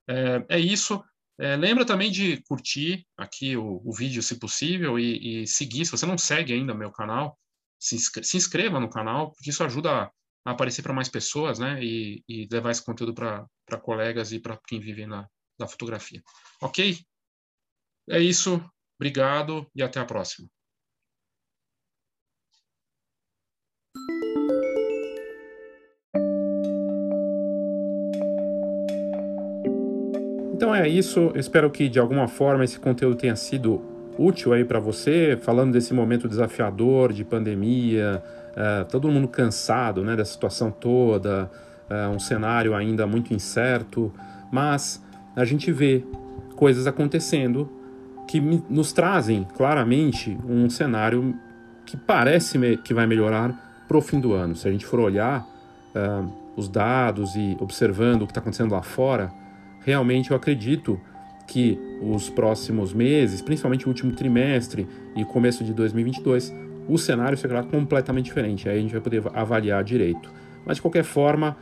É, 0.07 0.45
é 0.49 0.59
isso. 0.59 1.03
É, 1.39 1.55
lembra 1.55 1.85
também 1.85 2.11
de 2.11 2.41
curtir 2.43 3.05
aqui 3.17 3.57
o, 3.57 3.81
o 3.83 3.93
vídeo, 3.93 4.21
se 4.21 4.39
possível, 4.39 4.99
e, 4.99 5.43
e, 5.43 5.47
seguir. 5.47 5.85
Se 5.85 5.91
você 5.91 6.05
não 6.05 6.17
segue 6.17 6.53
ainda 6.53 6.73
meu 6.73 6.91
canal, 6.91 7.37
se, 7.79 7.95
inscreva, 7.95 8.27
se 8.27 8.37
inscreva 8.37 8.79
no 8.79 8.89
canal, 8.89 9.31
porque 9.31 9.49
isso 9.49 9.63
ajuda 9.63 10.03
a, 10.03 10.11
aparecer 10.45 10.81
para 10.81 10.93
mais 10.93 11.09
pessoas, 11.09 11.57
né? 11.59 11.83
E, 11.83 12.23
e 12.27 12.47
levar 12.51 12.71
esse 12.71 12.83
conteúdo 12.83 13.13
para 13.13 13.79
colegas 13.81 14.31
e 14.31 14.39
para 14.39 14.59
quem 14.67 14.79
vive 14.79 15.05
na 15.05 15.27
fotografia. 15.67 16.21
Ok? 16.61 16.97
É 18.09 18.19
isso. 18.19 18.63
Obrigado 18.99 19.69
e 19.75 19.81
até 19.81 19.99
a 19.99 20.05
próxima. 20.05 20.47
Então 30.53 30.73
é 30.73 30.87
isso. 30.87 31.31
Espero 31.35 31.69
que 31.71 31.89
de 31.89 31.99
alguma 31.99 32.27
forma 32.27 32.63
esse 32.63 32.79
conteúdo 32.79 33.15
tenha 33.15 33.35
sido 33.35 33.81
útil 34.17 34.53
aí 34.53 34.63
para 34.63 34.79
você, 34.79 35.37
falando 35.41 35.73
desse 35.73 35.93
momento 35.95 36.27
desafiador 36.27 37.11
de 37.11 37.25
pandemia, 37.25 38.23
uh, 38.51 38.85
todo 38.85 39.09
mundo 39.09 39.27
cansado, 39.27 40.03
né, 40.03 40.15
da 40.15 40.23
situação 40.23 40.69
toda, 40.69 41.49
uh, 41.89 42.15
um 42.15 42.19
cenário 42.19 42.75
ainda 42.75 43.07
muito 43.07 43.33
incerto, 43.33 44.13
mas 44.51 45.03
a 45.35 45.43
gente 45.43 45.71
vê 45.71 46.03
coisas 46.55 46.85
acontecendo 46.85 47.67
que 48.27 48.39
nos 48.39 48.93
trazem 48.93 49.47
claramente 49.57 50.37
um 50.47 50.69
cenário 50.69 51.35
que 51.83 51.97
parece 51.97 52.77
que 52.77 52.93
vai 52.93 53.07
melhorar 53.07 53.83
para 53.87 53.97
o 53.97 54.01
fim 54.01 54.19
do 54.19 54.33
ano. 54.33 54.55
Se 54.55 54.67
a 54.67 54.71
gente 54.71 54.85
for 54.85 54.99
olhar 54.99 55.41
uh, 55.95 56.31
os 56.55 56.69
dados 56.69 57.35
e 57.35 57.57
observando 57.59 58.21
o 58.21 58.25
que 58.27 58.31
está 58.31 58.39
acontecendo 58.39 58.71
lá 58.71 58.83
fora, 58.83 59.31
realmente 59.85 60.31
eu 60.31 60.37
acredito 60.37 60.99
que 61.47 61.77
os 62.01 62.29
próximos 62.29 62.93
meses, 62.93 63.41
principalmente 63.41 63.85
o 63.85 63.89
último 63.89 64.13
trimestre 64.13 64.87
e 65.15 65.25
começo 65.25 65.63
de 65.63 65.73
2022, 65.73 66.53
o 66.87 66.97
cenário 66.97 67.37
será 67.37 67.63
completamente 67.63 68.25
diferente. 68.25 68.67
Aí 68.67 68.77
a 68.77 68.81
gente 68.81 68.91
vai 68.91 69.01
poder 69.01 69.23
avaliar 69.33 69.83
direito. 69.83 70.31
Mas 70.65 70.77
de 70.77 70.81
qualquer 70.81 71.03
forma, 71.03 71.55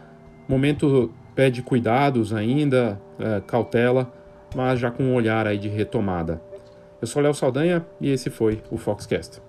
momento 0.48 1.12
pede 1.36 1.62
cuidados 1.62 2.34
ainda, 2.34 3.02
é, 3.20 3.42
cautela, 3.42 4.12
mas 4.56 4.80
já 4.80 4.92
com 4.92 5.04
um 5.04 5.14
olhar 5.14 5.48
aí 5.48 5.58
de 5.58 5.68
retomada. 5.68 6.42
Eu 7.02 7.08
sou 7.08 7.22
Léo 7.22 7.34
Saldanha 7.34 7.86
e 8.00 8.10
esse 8.10 8.30
foi 8.30 8.62
o 8.70 8.78
Foxcast. 8.78 9.42